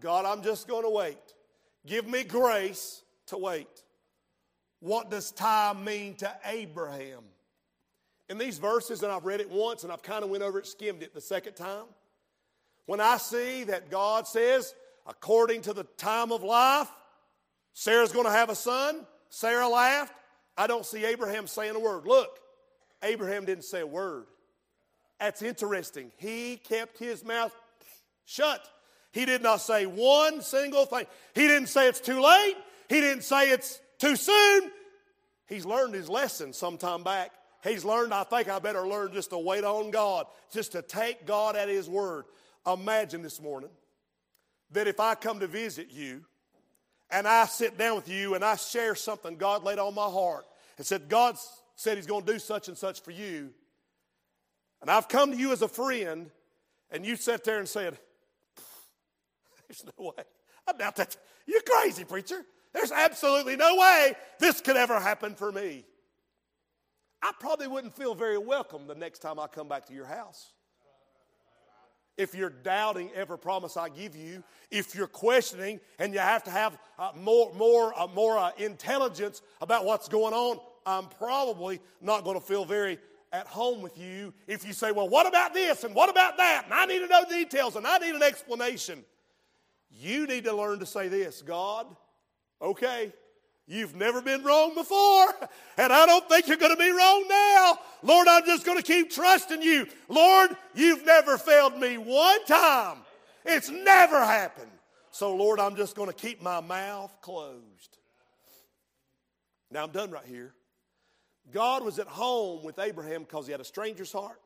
God, 0.00 0.26
I'm 0.26 0.42
just 0.42 0.68
going 0.68 0.82
to 0.82 0.90
wait. 0.90 1.16
Give 1.86 2.06
me 2.06 2.24
grace 2.24 3.00
to 3.28 3.38
wait. 3.38 3.84
What 4.80 5.10
does 5.10 5.30
time 5.30 5.82
mean 5.82 6.14
to 6.16 6.30
Abraham? 6.44 7.22
In 8.28 8.36
these 8.36 8.58
verses, 8.58 9.02
and 9.02 9.10
I've 9.10 9.24
read 9.24 9.40
it 9.40 9.48
once 9.50 9.82
and 9.82 9.90
I've 9.90 10.02
kind 10.02 10.24
of 10.24 10.28
went 10.28 10.42
over 10.42 10.58
it, 10.58 10.66
skimmed 10.66 11.02
it 11.02 11.14
the 11.14 11.22
second 11.22 11.54
time. 11.54 11.86
When 12.90 13.00
I 13.00 13.18
see 13.18 13.62
that 13.62 13.88
God 13.88 14.26
says, 14.26 14.74
according 15.06 15.62
to 15.62 15.72
the 15.72 15.84
time 15.96 16.32
of 16.32 16.42
life, 16.42 16.90
Sarah's 17.72 18.10
going 18.10 18.24
to 18.24 18.32
have 18.32 18.50
a 18.50 18.56
son, 18.56 19.06
Sarah 19.28 19.68
laughed. 19.68 20.12
I 20.58 20.66
don't 20.66 20.84
see 20.84 21.04
Abraham 21.04 21.46
saying 21.46 21.76
a 21.76 21.78
word. 21.78 22.04
Look, 22.04 22.40
Abraham 23.04 23.44
didn't 23.44 23.62
say 23.62 23.82
a 23.82 23.86
word. 23.86 24.26
That's 25.20 25.40
interesting. 25.40 26.10
He 26.16 26.56
kept 26.56 26.98
his 26.98 27.24
mouth 27.24 27.54
shut. 28.24 28.68
He 29.12 29.24
did 29.24 29.40
not 29.40 29.60
say 29.60 29.86
one 29.86 30.42
single 30.42 30.84
thing. 30.84 31.06
He 31.32 31.46
didn't 31.46 31.68
say 31.68 31.86
it's 31.86 32.00
too 32.00 32.20
late. 32.20 32.56
He 32.88 33.00
didn't 33.00 33.22
say 33.22 33.50
it's 33.50 33.80
too 34.00 34.16
soon. 34.16 34.68
He's 35.46 35.64
learned 35.64 35.94
his 35.94 36.08
lesson 36.08 36.52
sometime 36.52 37.04
back. 37.04 37.30
He's 37.62 37.84
learned, 37.84 38.14
I 38.14 38.24
think 38.24 38.48
I 38.48 38.58
better 38.58 38.86
learn 38.86 39.12
just 39.12 39.30
to 39.30 39.38
wait 39.38 39.64
on 39.64 39.90
God, 39.90 40.26
just 40.50 40.72
to 40.72 40.82
take 40.82 41.26
God 41.26 41.56
at 41.56 41.68
His 41.68 41.88
word. 41.88 42.24
Imagine 42.66 43.22
this 43.22 43.40
morning 43.40 43.70
that 44.72 44.86
if 44.86 45.00
I 45.00 45.14
come 45.14 45.40
to 45.40 45.46
visit 45.46 45.88
you 45.90 46.24
and 47.10 47.26
I 47.26 47.46
sit 47.46 47.78
down 47.78 47.96
with 47.96 48.08
you 48.08 48.34
and 48.34 48.44
I 48.44 48.56
share 48.56 48.94
something 48.94 49.36
God 49.36 49.64
laid 49.64 49.78
on 49.78 49.94
my 49.94 50.06
heart 50.08 50.46
and 50.76 50.86
said, 50.86 51.08
God 51.08 51.36
said 51.74 51.96
He's 51.96 52.06
going 52.06 52.24
to 52.24 52.32
do 52.32 52.38
such 52.38 52.68
and 52.68 52.76
such 52.76 53.02
for 53.02 53.10
you, 53.10 53.50
and 54.80 54.90
I've 54.90 55.08
come 55.08 55.32
to 55.32 55.36
you 55.36 55.52
as 55.52 55.62
a 55.62 55.68
friend, 55.68 56.30
and 56.90 57.04
you 57.04 57.16
sat 57.16 57.44
there 57.44 57.58
and 57.58 57.68
said, 57.68 57.98
There's 59.68 59.84
no 59.98 60.06
way. 60.06 60.24
I 60.66 60.72
doubt 60.72 60.96
that. 60.96 61.16
You're 61.46 61.62
crazy, 61.62 62.04
preacher. 62.04 62.44
There's 62.72 62.92
absolutely 62.92 63.56
no 63.56 63.76
way 63.76 64.14
this 64.38 64.60
could 64.60 64.76
ever 64.76 65.00
happen 65.00 65.34
for 65.34 65.50
me. 65.50 65.84
I 67.22 67.32
probably 67.38 67.66
wouldn't 67.66 67.94
feel 67.94 68.14
very 68.14 68.38
welcome 68.38 68.86
the 68.86 68.94
next 68.94 69.18
time 69.18 69.38
I 69.38 69.46
come 69.46 69.68
back 69.68 69.86
to 69.86 69.94
your 69.94 70.06
house. 70.06 70.52
If 72.20 72.34
you're 72.34 72.50
doubting 72.50 73.10
every 73.14 73.38
promise 73.38 73.78
I 73.78 73.88
give 73.88 74.14
you, 74.14 74.44
if 74.70 74.94
you're 74.94 75.06
questioning 75.06 75.80
and 75.98 76.12
you 76.12 76.18
have 76.18 76.44
to 76.44 76.50
have 76.50 76.78
uh, 76.98 77.12
more, 77.16 77.50
more, 77.54 77.98
uh, 77.98 78.08
more 78.08 78.36
uh, 78.36 78.50
intelligence 78.58 79.40
about 79.62 79.86
what's 79.86 80.06
going 80.06 80.34
on, 80.34 80.58
I'm 80.84 81.06
probably 81.06 81.80
not 82.02 82.24
going 82.24 82.38
to 82.38 82.44
feel 82.44 82.66
very 82.66 82.98
at 83.32 83.46
home 83.46 83.80
with 83.80 83.96
you 83.96 84.34
if 84.46 84.66
you 84.66 84.74
say, 84.74 84.92
Well, 84.92 85.08
what 85.08 85.26
about 85.26 85.54
this 85.54 85.82
and 85.82 85.94
what 85.94 86.10
about 86.10 86.36
that? 86.36 86.64
And 86.66 86.74
I 86.74 86.84
need 86.84 86.98
to 86.98 87.06
know 87.06 87.24
details 87.26 87.76
and 87.76 87.86
I 87.86 87.96
need 87.96 88.14
an 88.14 88.22
explanation. 88.22 89.02
You 89.90 90.26
need 90.26 90.44
to 90.44 90.54
learn 90.54 90.78
to 90.80 90.86
say 90.86 91.08
this 91.08 91.40
God, 91.40 91.86
Okay, 92.60 93.14
you've 93.70 93.94
never 93.94 94.20
been 94.20 94.42
wrong 94.42 94.74
before, 94.74 95.26
and 95.78 95.92
I 95.92 96.04
don't 96.04 96.28
think 96.28 96.48
you're 96.48 96.56
going 96.56 96.76
to 96.76 96.82
be 96.82 96.90
wrong 96.90 97.24
now. 97.28 97.78
Lord, 98.02 98.26
I'm 98.28 98.44
just 98.44 98.66
going 98.66 98.78
to 98.78 98.82
keep 98.82 99.10
trusting 99.10 99.62
you. 99.62 99.86
Lord, 100.08 100.50
you've 100.74 101.06
never 101.06 101.38
failed 101.38 101.78
me 101.78 101.96
one 101.96 102.44
time. 102.46 102.98
It's 103.44 103.70
never 103.70 104.18
happened. 104.24 104.70
So, 105.12 105.34
Lord, 105.34 105.60
I'm 105.60 105.76
just 105.76 105.94
going 105.96 106.08
to 106.08 106.14
keep 106.14 106.42
my 106.42 106.60
mouth 106.60 107.16
closed. 107.20 107.98
Now, 109.70 109.84
I'm 109.84 109.90
done 109.92 110.10
right 110.10 110.26
here. 110.26 110.52
God 111.52 111.84
was 111.84 111.98
at 111.98 112.06
home 112.06 112.64
with 112.64 112.78
Abraham 112.78 113.22
because 113.22 113.46
he 113.46 113.52
had 113.52 113.60
a 113.60 113.64
stranger's 113.64 114.12
heart. 114.12 114.40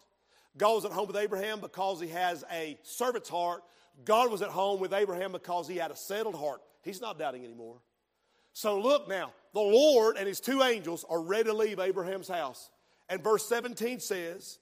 God 0.56 0.74
was 0.74 0.84
at 0.84 0.92
home 0.92 1.06
with 1.06 1.16
Abraham 1.16 1.60
because 1.60 2.00
he 2.00 2.08
has 2.08 2.44
a 2.52 2.78
servant's 2.82 3.28
heart. 3.28 3.62
God 4.04 4.30
was 4.30 4.42
at 4.42 4.50
home 4.50 4.80
with 4.80 4.92
Abraham 4.92 5.32
because 5.32 5.66
he 5.68 5.76
had 5.76 5.90
a 5.90 5.96
settled 5.96 6.34
heart. 6.34 6.60
He's 6.82 7.00
not 7.00 7.18
doubting 7.18 7.44
anymore. 7.44 7.80
So 8.54 8.78
look 8.78 9.08
now, 9.08 9.32
the 9.52 9.60
Lord 9.60 10.16
and 10.16 10.28
his 10.28 10.40
two 10.40 10.62
angels 10.62 11.04
are 11.10 11.20
ready 11.20 11.50
to 11.50 11.52
leave 11.52 11.80
Abraham's 11.80 12.28
house. 12.28 12.70
And 13.08 13.22
verse 13.22 13.46
17 13.46 13.98
says, 13.98 14.58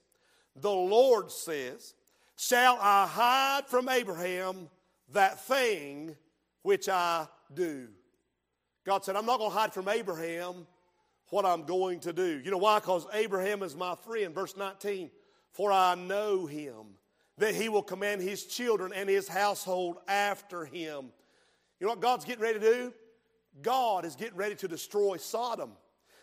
The 0.55 0.71
Lord 0.71 1.31
says, 1.31 1.93
Shall 2.35 2.77
I 2.81 3.05
hide 3.05 3.67
from 3.67 3.87
Abraham 3.87 4.67
that 5.11 5.39
thing 5.45 6.15
which 6.63 6.89
I 6.89 7.27
do? 7.53 7.87
God 8.83 9.05
said, 9.05 9.15
I'm 9.15 9.27
not 9.27 9.37
going 9.37 9.51
to 9.51 9.57
hide 9.57 9.73
from 9.73 9.87
Abraham 9.87 10.65
what 11.29 11.45
I'm 11.45 11.63
going 11.63 11.99
to 12.01 12.13
do. 12.13 12.41
You 12.43 12.49
know 12.49 12.57
why? 12.57 12.79
Because 12.79 13.05
Abraham 13.13 13.61
is 13.61 13.75
my 13.75 13.95
friend. 13.95 14.33
Verse 14.33 14.57
19, 14.57 15.11
For 15.51 15.71
I 15.71 15.93
know 15.93 16.47
him, 16.47 16.97
that 17.37 17.53
he 17.53 17.69
will 17.69 17.83
command 17.83 18.21
his 18.21 18.45
children 18.45 18.91
and 18.93 19.07
his 19.07 19.27
household 19.27 19.97
after 20.07 20.65
him. 20.65 21.11
You 21.79 21.87
know 21.87 21.93
what 21.93 22.01
God's 22.01 22.25
getting 22.25 22.41
ready 22.41 22.59
to 22.59 22.65
do? 22.65 22.93
God 23.61 24.05
is 24.05 24.15
getting 24.15 24.37
ready 24.37 24.55
to 24.55 24.67
destroy 24.67 25.17
Sodom. 25.17 25.71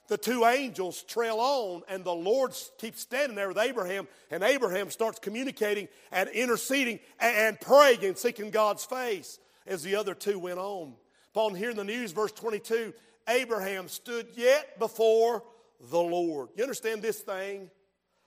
The 0.08 0.18
two 0.18 0.44
angels 0.44 1.04
trail 1.04 1.36
on, 1.38 1.82
and 1.88 2.04
the 2.04 2.12
Lord 2.12 2.52
keeps 2.78 3.00
standing 3.00 3.36
there 3.36 3.46
with 3.46 3.58
Abraham, 3.58 4.08
and 4.30 4.42
Abraham 4.42 4.90
starts 4.90 5.20
communicating 5.20 5.86
and 6.10 6.28
interceding 6.30 6.98
and 7.20 7.60
praying 7.60 8.04
and 8.04 8.18
seeking 8.18 8.50
God's 8.50 8.84
face 8.84 9.38
as 9.68 9.84
the 9.84 9.94
other 9.94 10.14
two 10.14 10.38
went 10.40 10.58
on. 10.58 10.94
Upon 11.32 11.54
hearing 11.54 11.76
the 11.76 11.84
news, 11.84 12.10
verse 12.10 12.32
22, 12.32 12.92
Abraham 13.28 13.86
stood 13.86 14.26
yet 14.34 14.80
before 14.80 15.44
the 15.90 16.00
Lord. 16.00 16.48
You 16.56 16.64
understand 16.64 17.02
this 17.02 17.20
thing 17.20 17.70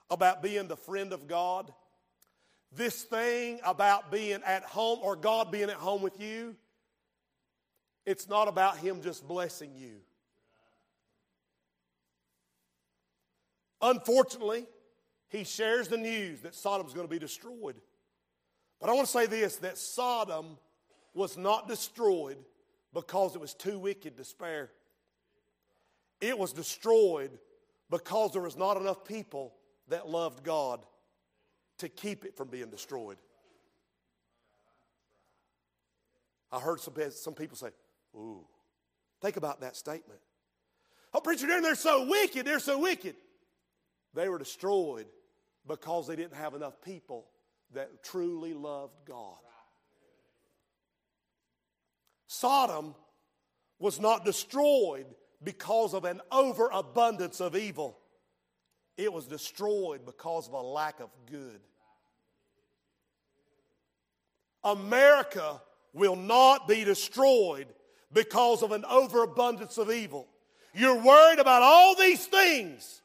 about 0.09 0.41
being 0.41 0.69
the 0.69 0.77
friend 0.77 1.11
of 1.11 1.27
God? 1.27 1.73
This 2.71 3.03
thing 3.03 3.59
about 3.65 4.09
being 4.09 4.39
at 4.45 4.63
home 4.63 4.99
or 5.01 5.17
God 5.17 5.51
being 5.51 5.69
at 5.69 5.75
home 5.75 6.01
with 6.01 6.19
you? 6.21 6.55
It's 8.05 8.27
not 8.27 8.47
about 8.47 8.77
Him 8.77 9.01
just 9.01 9.27
blessing 9.27 9.71
you. 9.75 10.01
Unfortunately, 13.81 14.65
he 15.27 15.43
shares 15.43 15.89
the 15.89 15.97
news 15.97 16.41
that 16.41 16.55
Sodom's 16.55 16.93
going 16.93 17.07
to 17.07 17.11
be 17.11 17.19
destroyed. 17.19 17.75
But 18.79 18.89
I 18.89 18.93
want 18.93 19.07
to 19.07 19.11
say 19.11 19.25
this 19.25 19.57
that 19.57 19.77
Sodom 19.77 20.57
was 21.13 21.37
not 21.37 21.67
destroyed 21.67 22.37
because 22.93 23.35
it 23.35 23.41
was 23.41 23.53
too 23.53 23.79
wicked 23.79 24.15
to 24.17 24.23
spare. 24.23 24.69
It 26.21 26.37
was 26.37 26.53
destroyed 26.53 27.31
because 27.89 28.31
there 28.31 28.41
was 28.41 28.55
not 28.55 28.77
enough 28.77 29.03
people 29.03 29.53
that 29.89 30.07
loved 30.07 30.43
God 30.43 30.85
to 31.79 31.89
keep 31.89 32.23
it 32.23 32.37
from 32.37 32.47
being 32.47 32.69
destroyed. 32.69 33.17
I 36.51 36.59
heard 36.59 36.79
some, 36.79 36.93
some 37.09 37.33
people 37.33 37.57
say, 37.57 37.69
Ooh. 38.15 38.45
Think 39.21 39.37
about 39.37 39.61
that 39.61 39.75
statement. 39.75 40.19
Oh, 41.13 41.19
preacher, 41.21 41.47
they're 41.47 41.75
so 41.75 42.07
wicked. 42.07 42.45
They're 42.45 42.59
so 42.59 42.79
wicked. 42.79 43.15
They 44.13 44.29
were 44.29 44.37
destroyed 44.37 45.07
because 45.67 46.07
they 46.07 46.15
didn't 46.15 46.35
have 46.35 46.53
enough 46.53 46.81
people 46.81 47.27
that 47.73 48.03
truly 48.03 48.53
loved 48.53 48.93
God. 49.05 49.37
Sodom 52.27 52.95
was 53.79 53.99
not 53.99 54.25
destroyed 54.25 55.05
because 55.43 55.93
of 55.93 56.05
an 56.05 56.21
overabundance 56.31 57.39
of 57.41 57.55
evil. 57.55 57.99
It 58.97 59.11
was 59.11 59.25
destroyed 59.25 60.05
because 60.05 60.47
of 60.47 60.53
a 60.53 60.61
lack 60.61 60.99
of 60.99 61.09
good. 61.29 61.59
America 64.63 65.61
will 65.93 66.15
not 66.15 66.67
be 66.67 66.83
destroyed 66.83 67.67
because 68.13 68.63
of 68.63 68.71
an 68.71 68.85
overabundance 68.85 69.77
of 69.77 69.91
evil. 69.91 70.27
You're 70.73 71.01
worried 71.01 71.39
about 71.39 71.61
all 71.61 71.95
these 71.95 72.25
things, 72.25 73.01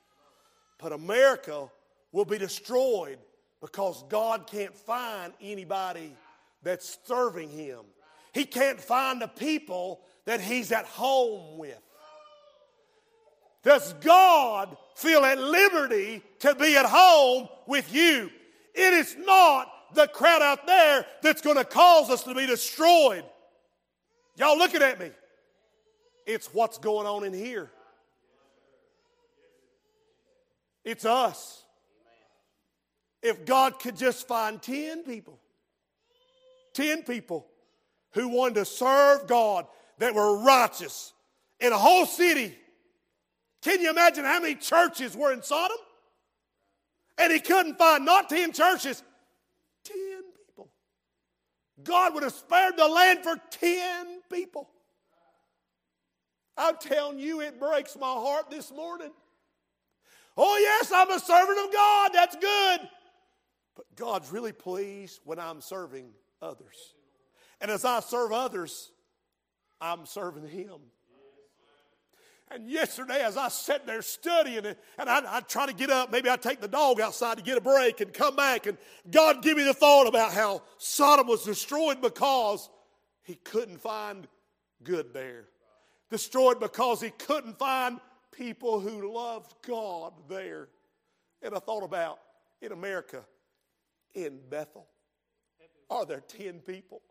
but 0.78 0.92
America 0.92 1.68
will 2.12 2.24
be 2.24 2.38
destroyed 2.38 3.18
because 3.60 4.04
God 4.08 4.46
can't 4.46 4.74
find 4.74 5.32
anybody 5.40 6.14
that's 6.62 6.98
serving 7.04 7.50
Him. 7.50 7.80
He 8.32 8.44
can't 8.44 8.80
find 8.80 9.20
the 9.20 9.28
people 9.28 10.00
that 10.24 10.40
He's 10.40 10.72
at 10.72 10.84
home 10.84 11.58
with. 11.58 11.80
Does 13.62 13.92
God 13.94 14.76
feel 14.94 15.24
at 15.24 15.38
liberty 15.38 16.22
to 16.40 16.54
be 16.54 16.76
at 16.76 16.86
home 16.86 17.48
with 17.66 17.92
you? 17.92 18.30
It 18.74 18.94
is 18.94 19.16
not 19.18 19.94
the 19.94 20.06
crowd 20.06 20.42
out 20.42 20.66
there 20.66 21.04
that's 21.22 21.40
going 21.40 21.56
to 21.56 21.64
cause 21.64 22.10
us 22.10 22.22
to 22.22 22.34
be 22.34 22.46
destroyed. 22.46 23.24
Y'all 24.38 24.56
looking 24.56 24.82
at 24.82 25.00
me? 25.00 25.10
It's 26.24 26.54
what's 26.54 26.78
going 26.78 27.06
on 27.06 27.24
in 27.24 27.32
here. 27.32 27.70
It's 30.84 31.04
us. 31.04 31.64
If 33.20 33.44
God 33.44 33.80
could 33.80 33.96
just 33.96 34.28
find 34.28 34.62
10 34.62 35.02
people, 35.02 35.40
10 36.74 37.02
people 37.02 37.46
who 38.12 38.28
wanted 38.28 38.54
to 38.54 38.64
serve 38.64 39.26
God 39.26 39.66
that 39.98 40.14
were 40.14 40.38
righteous 40.38 41.12
in 41.58 41.72
a 41.72 41.78
whole 41.78 42.06
city, 42.06 42.54
can 43.60 43.80
you 43.80 43.90
imagine 43.90 44.24
how 44.24 44.40
many 44.40 44.54
churches 44.54 45.16
were 45.16 45.32
in 45.32 45.42
Sodom? 45.42 45.76
And 47.18 47.32
he 47.32 47.40
couldn't 47.40 47.76
find 47.76 48.04
not 48.04 48.28
10 48.28 48.52
churches, 48.52 49.02
10 49.82 49.96
people. 50.46 50.70
God 51.82 52.14
would 52.14 52.22
have 52.22 52.32
spared 52.32 52.76
the 52.76 52.86
land 52.86 53.24
for 53.24 53.36
10 53.50 54.17
people. 54.28 54.68
I'm 56.56 56.76
telling 56.76 57.18
you, 57.18 57.40
it 57.40 57.60
breaks 57.60 57.96
my 57.96 58.12
heart 58.12 58.50
this 58.50 58.72
morning. 58.72 59.12
Oh, 60.36 60.58
yes, 60.58 60.92
I'm 60.94 61.10
a 61.10 61.18
servant 61.18 61.58
of 61.66 61.72
God. 61.72 62.10
That's 62.12 62.36
good. 62.36 62.80
But 63.76 63.86
God's 63.96 64.32
really 64.32 64.52
pleased 64.52 65.20
when 65.24 65.38
I'm 65.38 65.60
serving 65.60 66.10
others. 66.42 66.94
And 67.60 67.70
as 67.70 67.84
I 67.84 68.00
serve 68.00 68.32
others, 68.32 68.90
I'm 69.80 70.06
serving 70.06 70.48
Him. 70.48 70.78
And 72.50 72.70
yesterday, 72.70 73.22
as 73.22 73.36
I 73.36 73.48
sat 73.48 73.86
there 73.86 74.00
studying 74.00 74.64
it, 74.64 74.78
and 74.98 75.08
I, 75.08 75.36
I 75.36 75.40
try 75.40 75.66
to 75.66 75.74
get 75.74 75.90
up, 75.90 76.10
maybe 76.10 76.30
I 76.30 76.36
take 76.36 76.60
the 76.60 76.68
dog 76.68 76.98
outside 76.98 77.36
to 77.36 77.42
get 77.42 77.58
a 77.58 77.60
break 77.60 78.00
and 78.00 78.12
come 78.12 78.36
back, 78.36 78.66
and 78.66 78.78
God 79.10 79.42
give 79.42 79.56
me 79.56 79.64
the 79.64 79.74
thought 79.74 80.06
about 80.06 80.32
how 80.32 80.62
Sodom 80.78 81.26
was 81.26 81.44
destroyed 81.44 82.00
because 82.00 82.70
he 83.28 83.34
couldn't 83.44 83.76
find 83.76 84.26
good 84.82 85.12
there. 85.12 85.44
Destroyed 86.10 86.58
because 86.58 87.02
he 87.02 87.10
couldn't 87.10 87.58
find 87.58 88.00
people 88.32 88.80
who 88.80 89.12
loved 89.12 89.52
God 89.66 90.14
there. 90.30 90.68
And 91.42 91.54
I 91.54 91.58
thought 91.58 91.84
about 91.84 92.20
in 92.62 92.72
America, 92.72 93.22
in 94.14 94.38
Bethel, 94.48 94.86
are 95.90 96.06
there 96.06 96.22
10 96.26 96.60
people 96.60 97.02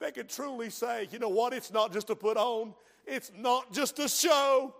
that 0.00 0.14
can 0.14 0.26
truly 0.26 0.70
say, 0.70 1.06
you 1.12 1.18
know 1.18 1.28
what, 1.28 1.52
it's 1.52 1.70
not 1.70 1.92
just 1.92 2.06
to 2.06 2.16
put 2.16 2.38
on, 2.38 2.72
it's 3.06 3.30
not 3.36 3.70
just 3.70 3.98
a 3.98 4.08
show. 4.08 4.74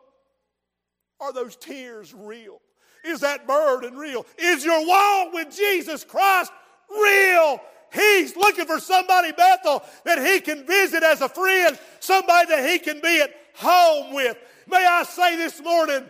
Are 1.21 1.35
those 1.35 1.55
tears 1.57 2.15
real? 2.15 2.63
Is 3.05 3.21
that 3.21 3.47
burden 3.47 3.95
real? 3.95 4.25
Is 4.39 4.65
your 4.65 4.87
walk 4.87 5.35
with 5.35 5.55
Jesus 5.55 6.03
Christ 6.03 6.51
real? 6.91 7.61
He's 7.93 8.37
looking 8.37 8.67
for 8.67 8.81
somebody, 8.81 9.33
Bethel, 9.33 9.83
that 10.05 10.25
he 10.25 10.41
can 10.41 10.67
visit 10.67 11.03
as 11.03 11.21
a 11.21 11.29
friend, 11.29 11.79
somebody 12.01 12.49
that 12.49 12.69
he 12.69 12.79
can 12.79 13.01
be 13.01 13.21
at 13.21 13.35
home 13.55 14.15
with. 14.15 14.37
May 14.67 14.85
I 14.85 15.03
say 15.05 15.37
this 15.37 15.63
morning, 15.63 16.05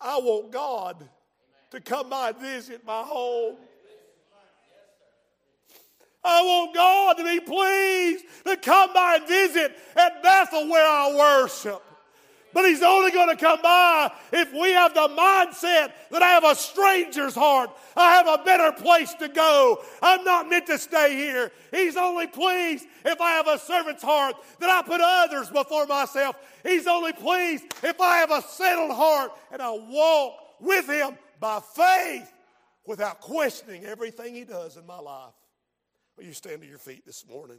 I 0.00 0.18
want 0.18 0.50
God 0.50 1.08
to 1.70 1.80
come 1.80 2.08
by 2.08 2.30
and 2.30 2.38
visit 2.38 2.84
my 2.86 3.02
home. 3.02 3.56
I 6.24 6.42
want 6.42 6.74
God 6.74 7.16
to 7.18 7.24
be 7.24 7.40
pleased 7.40 8.24
to 8.46 8.56
come 8.56 8.92
by 8.94 9.16
and 9.16 9.28
visit 9.28 9.76
at 9.96 10.22
Bethel 10.22 10.68
where 10.68 10.86
I 10.86 11.14
worship. 11.16 11.82
But 12.54 12.66
he's 12.66 12.82
only 12.82 13.10
going 13.10 13.28
to 13.28 13.36
come 13.36 13.62
by 13.62 14.12
if 14.32 14.52
we 14.52 14.72
have 14.72 14.94
the 14.94 15.08
mindset 15.08 15.92
that 16.10 16.22
I 16.22 16.28
have 16.28 16.44
a 16.44 16.54
stranger's 16.54 17.34
heart. 17.34 17.70
I 17.96 18.14
have 18.16 18.26
a 18.26 18.44
better 18.44 18.72
place 18.72 19.14
to 19.14 19.28
go. 19.28 19.82
I'm 20.02 20.24
not 20.24 20.48
meant 20.48 20.66
to 20.66 20.78
stay 20.78 21.16
here. 21.16 21.50
He's 21.70 21.96
only 21.96 22.26
pleased 22.26 22.86
if 23.04 23.20
I 23.20 23.30
have 23.32 23.48
a 23.48 23.58
servant's 23.58 24.02
heart 24.02 24.36
that 24.60 24.68
I 24.68 24.82
put 24.82 25.00
others 25.00 25.48
before 25.48 25.86
myself. 25.86 26.36
He's 26.62 26.86
only 26.86 27.12
pleased 27.12 27.64
if 27.82 28.00
I 28.00 28.18
have 28.18 28.30
a 28.30 28.42
settled 28.42 28.92
heart 28.92 29.32
and 29.50 29.62
I 29.62 29.70
walk 29.70 30.34
with 30.60 30.88
him 30.88 31.16
by 31.40 31.60
faith 31.74 32.32
without 32.86 33.20
questioning 33.20 33.84
everything 33.84 34.34
he 34.34 34.44
does 34.44 34.76
in 34.76 34.86
my 34.86 34.98
life. 34.98 35.34
Will 36.16 36.24
you 36.24 36.32
stand 36.32 36.60
to 36.62 36.68
your 36.68 36.78
feet 36.78 37.06
this 37.06 37.26
morning? 37.26 37.58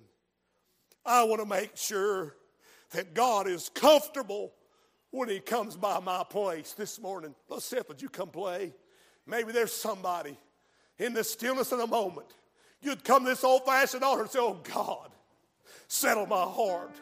I 1.06 1.24
want 1.24 1.42
to 1.42 1.48
make 1.48 1.76
sure 1.76 2.36
that 2.92 3.14
God 3.14 3.48
is 3.48 3.70
comfortable 3.70 4.54
when 5.14 5.30
he 5.30 5.40
comes 5.40 5.76
by 5.76 6.00
my 6.00 6.24
place 6.28 6.74
this 6.74 7.00
morning. 7.00 7.36
Well, 7.48 7.60
Seth, 7.60 7.88
would 7.88 8.02
you 8.02 8.10
come 8.10 8.30
play? 8.30 8.74
Maybe 9.28 9.52
there's 9.52 9.72
somebody 9.72 10.36
in 10.98 11.14
the 11.14 11.24
stillness 11.24 11.72
of 11.72 11.78
the 11.78 11.86
moment. 11.86 12.26
You'd 12.82 13.04
come 13.04 13.24
to 13.24 13.30
this 13.30 13.44
old 13.44 13.64
fashioned 13.64 14.04
altar 14.04 14.24
and 14.24 14.32
say, 14.32 14.40
Oh 14.40 14.60
God, 14.64 15.12
settle 15.88 16.26
my 16.26 16.42
heart. 16.42 16.96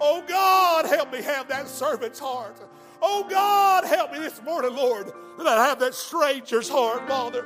Oh 0.00 0.22
God, 0.26 0.86
help 0.86 1.12
me 1.12 1.20
have 1.20 1.48
that 1.48 1.66
servant's 1.66 2.20
heart. 2.20 2.60
Oh 3.02 3.26
God, 3.28 3.84
help 3.84 4.12
me 4.12 4.20
this 4.20 4.40
morning, 4.44 4.76
Lord, 4.76 5.12
that 5.38 5.48
I 5.48 5.66
have 5.66 5.80
that 5.80 5.94
stranger's 5.94 6.68
heart, 6.68 7.08
Father. 7.08 7.44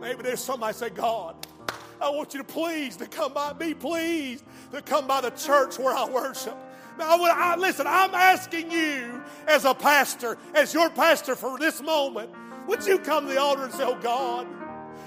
Maybe 0.00 0.24
there's 0.24 0.42
somebody 0.42 0.74
say, 0.74 0.90
God, 0.90 1.36
I 2.00 2.10
want 2.10 2.34
you 2.34 2.38
to 2.38 2.44
please 2.44 2.96
to 2.96 3.06
come 3.06 3.32
by, 3.32 3.52
be 3.52 3.72
pleased 3.72 4.44
to 4.72 4.82
come 4.82 5.06
by 5.06 5.20
the 5.20 5.30
church 5.30 5.78
where 5.78 5.94
I 5.94 6.06
worship. 6.06 6.56
Now, 6.98 7.18
I, 7.22 7.56
listen, 7.56 7.86
I'm 7.86 8.14
asking 8.14 8.70
you 8.70 9.22
as 9.46 9.64
a 9.64 9.74
pastor, 9.74 10.38
as 10.54 10.72
your 10.72 10.90
pastor 10.90 11.36
for 11.36 11.58
this 11.58 11.82
moment, 11.82 12.30
would 12.66 12.84
you 12.86 12.98
come 12.98 13.26
to 13.26 13.32
the 13.32 13.40
altar 13.40 13.64
and 13.64 13.72
say, 13.72 13.84
Oh 13.84 13.98
God, 14.00 14.46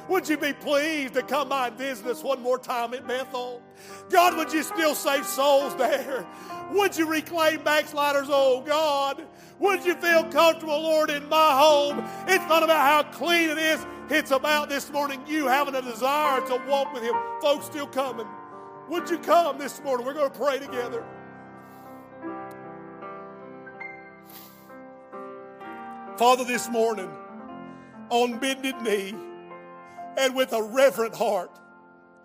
would 0.09 0.27
you 0.27 0.37
be 0.37 0.53
pleased 0.53 1.13
to 1.13 1.21
come 1.21 1.49
by 1.49 1.69
us 1.69 2.23
one 2.23 2.41
more 2.41 2.57
time 2.57 2.93
at 2.95 3.07
Bethel? 3.07 3.61
God, 4.09 4.35
would 4.37 4.51
you 4.51 4.63
still 4.63 4.95
save 4.95 5.25
souls 5.25 5.75
there? 5.75 6.25
Would 6.71 6.97
you 6.97 7.07
reclaim 7.07 7.63
backsliders, 7.63 8.27
oh 8.29 8.61
God? 8.61 9.23
Would 9.59 9.85
you 9.85 9.93
feel 9.95 10.23
comfortable, 10.25 10.81
Lord, 10.81 11.09
in 11.09 11.27
my 11.29 11.57
home? 11.57 12.03
It's 12.27 12.47
not 12.47 12.63
about 12.63 12.79
how 12.79 13.11
clean 13.11 13.49
it 13.49 13.57
is. 13.57 13.85
It's 14.09 14.31
about 14.31 14.69
this 14.69 14.91
morning 14.91 15.21
you 15.27 15.45
having 15.45 15.75
a 15.75 15.81
desire 15.81 16.41
to 16.41 16.61
walk 16.67 16.91
with 16.93 17.03
Him. 17.03 17.13
Folks 17.41 17.65
still 17.65 17.87
coming. 17.87 18.27
Would 18.89 19.09
you 19.09 19.19
come 19.19 19.59
this 19.59 19.81
morning? 19.83 20.05
We're 20.05 20.13
going 20.13 20.31
to 20.31 20.37
pray 20.37 20.57
together. 20.57 21.05
Father, 26.19 26.43
this 26.43 26.67
morning, 26.67 27.09
on 28.09 28.39
bended 28.39 28.75
knee 28.81 29.15
and 30.17 30.35
with 30.35 30.51
a 30.51 30.61
reverent 30.61 31.15
heart, 31.15 31.49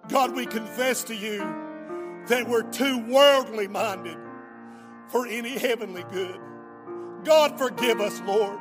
God, 0.08 0.34
we 0.34 0.46
confess 0.46 1.04
to 1.04 1.14
you 1.14 1.38
that 2.26 2.48
we're 2.48 2.68
too 2.72 2.98
worldly 3.06 3.68
minded 3.68 4.18
for 5.12 5.28
any 5.28 5.56
heavenly 5.56 6.02
good. 6.10 6.40
God, 7.22 7.56
forgive 7.56 8.00
us, 8.00 8.20
Lord. 8.22 8.58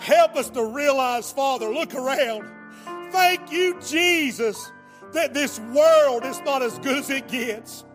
Help 0.00 0.36
us 0.36 0.50
to 0.50 0.62
realize, 0.66 1.32
Father, 1.32 1.72
look 1.72 1.94
around. 1.94 2.52
Thank 3.10 3.50
you, 3.50 3.80
Jesus, 3.80 4.70
that 5.14 5.32
this 5.32 5.58
world 5.58 6.26
is 6.26 6.42
not 6.42 6.60
as 6.60 6.78
good 6.80 6.98
as 6.98 7.08
it 7.08 7.26
gets. 7.26 7.86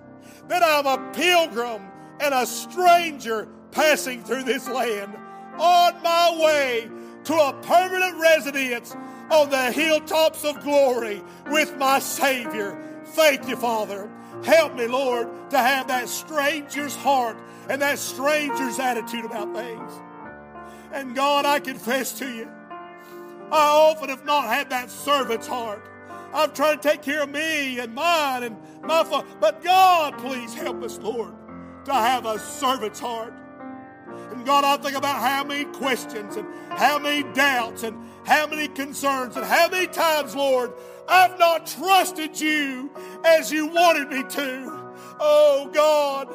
That 0.47 0.63
I'm 0.63 0.87
a 0.87 1.13
pilgrim 1.13 1.83
and 2.19 2.33
a 2.33 2.47
stranger 2.47 3.47
passing 3.69 4.23
through 4.23 4.45
this 4.45 4.67
land 4.67 5.15
on 5.59 6.01
my 6.01 6.37
way 6.41 6.89
to 7.25 7.33
a 7.33 7.53
permanent 7.61 8.19
residence 8.19 8.95
on 9.29 9.49
the 9.49 9.71
hilltops 9.71 10.43
of 10.43 10.59
glory 10.61 11.21
with 11.49 11.77
my 11.77 11.99
Savior. 11.99 12.79
Thank 13.05 13.47
you, 13.47 13.55
Father. 13.55 14.09
Help 14.43 14.75
me, 14.75 14.87
Lord, 14.87 15.27
to 15.51 15.57
have 15.57 15.87
that 15.87 16.09
stranger's 16.09 16.95
heart 16.95 17.37
and 17.69 17.81
that 17.81 17.99
stranger's 17.99 18.79
attitude 18.79 19.25
about 19.25 19.55
things. 19.55 19.91
And 20.91 21.15
God, 21.15 21.45
I 21.45 21.59
confess 21.59 22.19
to 22.19 22.29
you, 22.29 22.49
I 23.51 23.67
often 23.67 24.09
have 24.09 24.25
not 24.25 24.45
had 24.45 24.69
that 24.71 24.89
servant's 24.89 25.47
heart. 25.47 25.87
I've 26.33 26.53
tried 26.53 26.81
to 26.81 26.89
take 26.89 27.01
care 27.03 27.23
of 27.23 27.29
me 27.29 27.79
and 27.79 27.93
mine 27.93 28.43
and 28.43 28.57
my 28.81 29.03
father. 29.03 29.27
But 29.39 29.63
God, 29.63 30.17
please 30.17 30.53
help 30.53 30.83
us, 30.83 30.97
Lord, 30.97 31.33
to 31.85 31.93
have 31.93 32.25
a 32.25 32.39
servant's 32.39 32.99
heart. 32.99 33.33
And 34.31 34.45
God, 34.45 34.63
I 34.63 34.77
think 34.77 34.95
about 34.95 35.21
how 35.21 35.43
many 35.43 35.65
questions 35.65 36.35
and 36.35 36.47
how 36.71 36.99
many 36.99 37.23
doubts 37.33 37.83
and 37.83 37.97
how 38.25 38.47
many 38.47 38.67
concerns 38.67 39.35
and 39.35 39.45
how 39.45 39.69
many 39.69 39.87
times, 39.87 40.35
Lord, 40.35 40.73
I've 41.07 41.37
not 41.37 41.67
trusted 41.67 42.39
you 42.39 42.89
as 43.25 43.51
you 43.51 43.67
wanted 43.67 44.09
me 44.09 44.23
to. 44.23 44.93
Oh 45.19 45.69
God, 45.73 46.33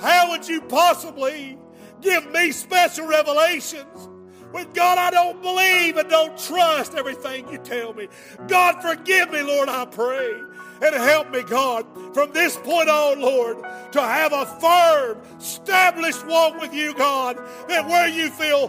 how 0.00 0.30
would 0.30 0.48
you 0.48 0.60
possibly 0.62 1.58
give 2.00 2.30
me 2.30 2.52
special 2.52 3.06
revelations 3.06 4.08
With 4.52 4.72
God 4.74 4.96
I 4.98 5.10
don't 5.10 5.42
believe 5.42 5.96
and 5.96 6.08
don't 6.08 6.38
trust 6.38 6.94
everything 6.94 7.48
you 7.50 7.58
tell 7.58 7.92
me? 7.92 8.08
God, 8.48 8.80
forgive 8.80 9.30
me, 9.30 9.42
Lord, 9.42 9.68
I 9.68 9.84
pray. 9.84 10.32
And 10.82 10.94
help 10.94 11.30
me, 11.30 11.42
God, 11.42 11.86
from 12.14 12.32
this 12.32 12.56
point 12.56 12.88
on, 12.88 13.20
Lord, 13.20 13.58
to 13.92 14.00
have 14.00 14.32
a 14.32 14.46
firm, 14.46 15.38
established 15.38 16.26
walk 16.26 16.60
with 16.60 16.74
you, 16.74 16.94
God, 16.94 17.36
that 17.68 17.86
where 17.86 18.08
you 18.08 18.30
feel 18.30 18.68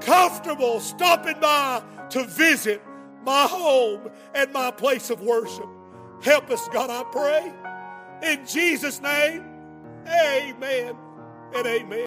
comfortable 0.00 0.80
stopping 0.80 1.40
by 1.40 1.82
to 2.10 2.24
visit 2.24 2.82
my 3.24 3.46
home 3.46 4.10
and 4.34 4.52
my 4.52 4.70
place 4.70 5.10
of 5.10 5.20
worship. 5.20 5.66
Help 6.22 6.50
us, 6.50 6.68
God, 6.68 6.90
I 6.90 7.02
pray. 7.10 7.52
In 8.22 8.46
Jesus' 8.46 9.00
name, 9.00 9.44
amen 10.06 10.96
and 11.54 11.66
amen. 11.66 12.04